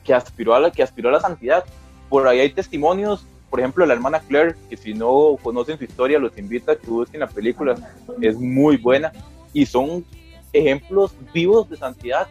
que 0.04 0.14
aspiró 0.14 0.54
a 0.54 0.60
la, 0.60 0.70
que 0.70 0.82
aspiró 0.82 1.08
a 1.08 1.12
la 1.12 1.20
santidad? 1.20 1.64
Por 2.08 2.26
ahí 2.28 2.40
hay 2.40 2.52
testimonios, 2.52 3.26
por 3.52 3.60
ejemplo, 3.60 3.84
la 3.84 3.92
hermana 3.92 4.18
Claire, 4.20 4.56
que 4.70 4.78
si 4.78 4.94
no 4.94 5.36
conocen 5.42 5.76
su 5.76 5.84
historia, 5.84 6.18
los 6.18 6.38
invita 6.38 6.72
a 6.72 6.76
que 6.76 6.86
busquen 6.86 7.20
la 7.20 7.26
película, 7.26 7.74
es 8.22 8.38
muy 8.38 8.78
buena, 8.78 9.12
y 9.52 9.66
son 9.66 10.06
ejemplos 10.54 11.14
vivos 11.34 11.68
de 11.68 11.76
santidad 11.76 12.26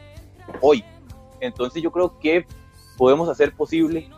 hoy. 0.61 0.83
Entonces 1.39 1.83
yo 1.83 1.91
creo 1.91 2.17
que 2.17 2.47
podemos 2.97 3.29
hacer 3.29 3.53
posible, 3.53 4.09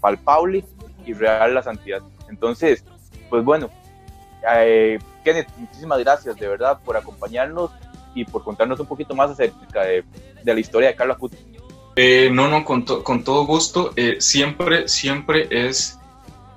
palpable 0.00 0.64
y 1.04 1.12
real 1.12 1.56
la 1.56 1.62
santidad. 1.64 2.02
Entonces, 2.28 2.84
pues 3.28 3.44
bueno, 3.44 3.68
eh, 4.58 5.00
Kenneth, 5.24 5.48
muchísimas 5.56 5.98
gracias 5.98 6.36
de 6.36 6.46
verdad 6.46 6.78
por 6.84 6.96
acompañarnos 6.96 7.72
y 8.14 8.24
por 8.24 8.44
contarnos 8.44 8.78
un 8.78 8.86
poquito 8.86 9.16
más 9.16 9.32
acerca 9.32 9.82
de, 9.82 10.04
de 10.44 10.54
la 10.54 10.60
historia 10.60 10.90
de 10.90 10.94
Carlos 10.94 11.16
Acutis. 11.16 11.40
Eh, 11.96 12.30
no, 12.32 12.46
no, 12.46 12.64
con, 12.64 12.82
con 12.84 13.24
todo 13.24 13.44
gusto. 13.44 13.92
Eh, 13.96 14.18
siempre, 14.20 14.86
siempre 14.86 15.48
es 15.50 15.98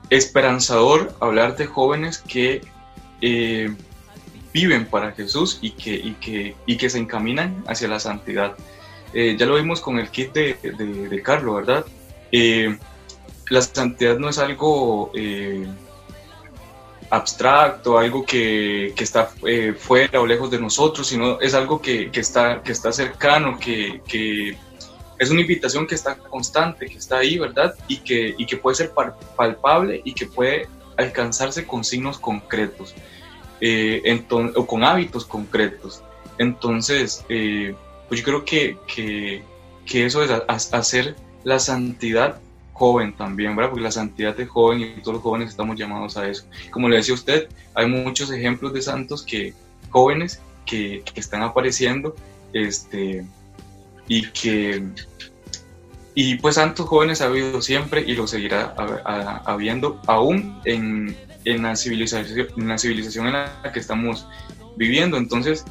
esperanzador 0.10 1.14
hablar 1.20 1.56
de 1.58 1.66
jóvenes 1.66 2.20
que 2.20 2.62
eh, 3.22 3.74
viven 4.54 4.86
para 4.86 5.12
Jesús 5.12 5.60
y 5.62 5.72
que, 5.72 5.94
y, 5.96 6.14
que, 6.14 6.56
y 6.66 6.78
que 6.78 6.90
se 6.90 7.00
encaminan 7.00 7.64
hacia 7.68 7.88
la 7.88 8.00
santidad. 8.00 8.56
Eh, 9.14 9.36
ya 9.38 9.46
lo 9.46 9.56
vimos 9.56 9.82
con 9.82 10.00
el 10.00 10.10
kit 10.10 10.34
de, 10.34 10.54
de, 11.10 11.22
Carlos, 11.22 11.56
¿verdad? 11.56 11.86
Eh, 12.32 12.78
la 13.50 13.62
santidad 13.62 14.18
no 14.18 14.30
es 14.30 14.38
algo 14.40 15.12
abstracto, 17.10 17.98
algo 17.98 18.26
que, 18.26 18.94
que 18.96 19.04
está 19.04 19.32
fuera 19.78 20.20
o 20.20 20.26
lejos 20.26 20.50
de 20.52 20.60
nosotros, 20.60 21.08
sino 21.08 21.40
es 21.40 21.54
algo 21.54 21.82
que, 21.82 22.12
que 22.12 22.20
está, 22.20 22.62
que 22.62 22.72
está 22.72 22.92
cercano, 22.92 23.58
que, 23.60 24.02
que, 24.08 24.58
es 25.18 25.30
una 25.30 25.42
invitación 25.42 25.88
que 25.88 25.96
está 25.96 26.18
constante, 26.18 26.88
que 26.88 26.98
está 26.98 27.18
ahí, 27.18 27.38
¿verdad? 27.38 27.76
Y 27.88 27.98
que, 27.98 28.36
y 28.38 28.46
que 28.46 28.58
puede 28.58 28.76
ser 28.76 28.92
palpable 29.36 30.02
y 30.04 30.14
que 30.14 30.26
puede 30.26 30.68
alcanzarse 30.98 31.66
con 31.66 31.84
signos 31.84 32.20
concretos 32.20 32.94
eh, 33.62 34.24
o 34.30 34.68
con 34.68 34.84
hábitos 34.84 35.26
concretos. 35.26 36.04
Entonces, 36.38 37.26
eh, 37.30 37.76
pues 38.08 38.20
yo 38.22 38.26
creo 38.26 38.46
que, 38.46 38.78
que, 38.94 39.44
que 39.86 40.06
eso 40.06 40.24
es 40.24 40.32
hacer 40.50 41.16
la 41.44 41.60
santidad 41.60 42.42
joven 42.74 43.16
también, 43.16 43.56
¿verdad? 43.56 43.72
Porque 43.72 43.84
la 43.84 43.92
santidad 43.92 44.36
de 44.36 44.46
joven 44.46 44.82
y 44.82 45.02
todos 45.02 45.16
los 45.16 45.24
jóvenes 45.24 45.50
estamos 45.50 45.78
llamados 45.78 46.18
a 46.18 46.28
eso. 46.28 46.46
Como 46.72 46.90
le 46.90 46.98
decía 46.98 47.14
usted, 47.14 47.48
hay 47.74 47.88
muchos 47.88 48.32
ejemplos 48.32 48.74
de 48.74 48.82
santos 48.82 49.24
que 49.24 49.54
jóvenes 49.90 50.42
que, 50.66 51.04
que 51.14 51.20
están 51.22 51.42
apareciendo 51.42 52.16
este, 52.52 53.26
y 54.08 54.30
que 54.32 54.84
y 56.18 56.36
pues 56.36 56.56
santos 56.56 56.88
jóvenes 56.88 57.22
ha 57.22 57.26
habido 57.26 57.62
siempre 57.62 58.02
y 58.02 58.16
lo 58.16 58.26
seguirá 58.26 58.74
habiendo 59.44 60.00
aún 60.08 60.62
en, 60.64 61.16
en, 61.44 61.64
la 61.64 61.76
civilización, 61.76 62.48
en 62.56 62.68
la 62.70 62.78
civilización 62.78 63.28
en 63.28 63.34
la 63.34 63.72
que 63.74 63.80
estamos 63.80 64.26
viviendo. 64.78 65.18
Entonces, 65.18 65.66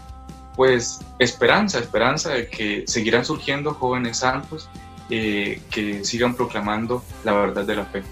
pues 0.55 1.01
esperanza, 1.19 1.79
esperanza 1.79 2.31
de 2.31 2.49
que 2.49 2.85
seguirán 2.87 3.25
surgiendo 3.25 3.73
jóvenes 3.73 4.19
santos 4.19 4.69
eh, 5.09 5.63
que 5.71 6.05
sigan 6.05 6.35
proclamando 6.35 7.03
la 7.25 7.33
verdad 7.33 7.65
de 7.65 7.77
la 7.77 7.87
fe. 7.87 8.03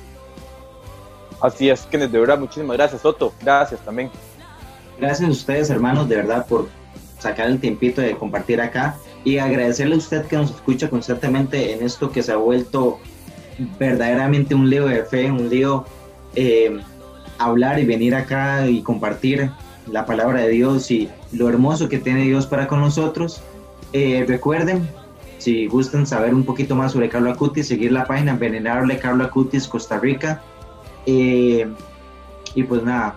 Así 1.42 1.68
es, 1.68 1.82
que 1.82 1.98
de 1.98 2.06
verdad, 2.06 2.38
muchísimas 2.38 2.78
gracias, 2.78 3.02
Soto. 3.02 3.34
Gracias 3.42 3.80
también. 3.84 4.10
Gracias 4.98 5.28
a 5.28 5.32
ustedes, 5.32 5.68
hermanos, 5.68 6.08
de 6.08 6.16
verdad, 6.16 6.46
por 6.46 6.68
sacar 7.18 7.48
el 7.48 7.60
tiempito 7.60 8.00
de 8.00 8.16
compartir 8.16 8.60
acá 8.60 8.96
y 9.24 9.38
agradecerle 9.38 9.94
a 9.94 9.98
usted 9.98 10.26
que 10.26 10.36
nos 10.36 10.50
escucha 10.50 10.90
constantemente 10.90 11.72
en 11.72 11.84
esto 11.84 12.10
que 12.10 12.22
se 12.22 12.32
ha 12.32 12.36
vuelto 12.36 12.98
verdaderamente 13.78 14.54
un 14.54 14.68
lío 14.68 14.86
de 14.86 15.04
fe, 15.04 15.30
un 15.30 15.48
lío 15.48 15.84
eh, 16.34 16.80
hablar 17.38 17.78
y 17.78 17.84
venir 17.84 18.14
acá 18.14 18.66
y 18.68 18.82
compartir 18.82 19.50
la 19.90 20.06
palabra 20.06 20.42
de 20.42 20.48
Dios 20.48 20.90
y 20.90 21.08
lo 21.32 21.48
hermoso 21.48 21.88
que 21.88 21.98
tiene 21.98 22.24
Dios 22.24 22.46
para 22.46 22.66
con 22.66 22.80
nosotros. 22.80 23.42
Eh, 23.92 24.24
recuerden, 24.26 24.88
si 25.38 25.66
gustan 25.66 26.06
saber 26.06 26.34
un 26.34 26.44
poquito 26.44 26.74
más 26.74 26.92
sobre 26.92 27.08
Carlos 27.08 27.34
Acutis, 27.34 27.68
seguir 27.68 27.92
la 27.92 28.06
página 28.06 28.34
Venerable 28.36 28.98
Carlos 28.98 29.28
Acutis 29.28 29.68
Costa 29.68 29.98
Rica. 29.98 30.42
Eh, 31.06 31.68
y 32.54 32.62
pues 32.64 32.82
nada, 32.82 33.16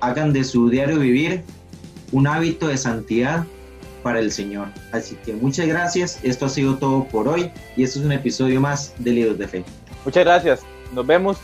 hagan 0.00 0.32
de 0.32 0.44
su 0.44 0.68
diario 0.70 0.98
vivir 0.98 1.42
un 2.12 2.26
hábito 2.26 2.68
de 2.68 2.76
santidad 2.76 3.44
para 4.06 4.20
el 4.20 4.30
Señor. 4.30 4.68
Así 4.92 5.16
que 5.24 5.32
muchas 5.32 5.66
gracias, 5.66 6.20
esto 6.22 6.46
ha 6.46 6.48
sido 6.48 6.76
todo 6.76 7.08
por 7.08 7.26
hoy 7.26 7.50
y 7.76 7.82
esto 7.82 7.98
es 7.98 8.04
un 8.04 8.12
episodio 8.12 8.60
más 8.60 8.94
de 8.98 9.10
Libros 9.10 9.36
de 9.36 9.48
Fe. 9.48 9.64
Muchas 10.04 10.24
gracias, 10.24 10.60
nos 10.92 11.04
vemos 11.04 11.38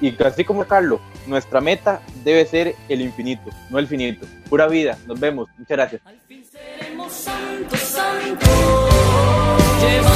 y 0.00 0.20
así 0.20 0.44
como 0.44 0.64
Carlos, 0.64 1.00
nuestra 1.28 1.60
meta 1.60 2.02
debe 2.24 2.44
ser 2.44 2.74
el 2.88 3.02
infinito, 3.02 3.50
no 3.70 3.78
el 3.78 3.86
finito. 3.86 4.26
Pura 4.50 4.66
vida, 4.66 4.98
nos 5.06 5.20
vemos, 5.20 5.48
muchas 5.56 5.76
gracias. 5.76 6.02
Al 6.04 6.18
fin 6.26 6.44
seremos 6.44 7.12
santos, 7.12 7.78
santos, 7.78 8.48
llevando 9.80 10.11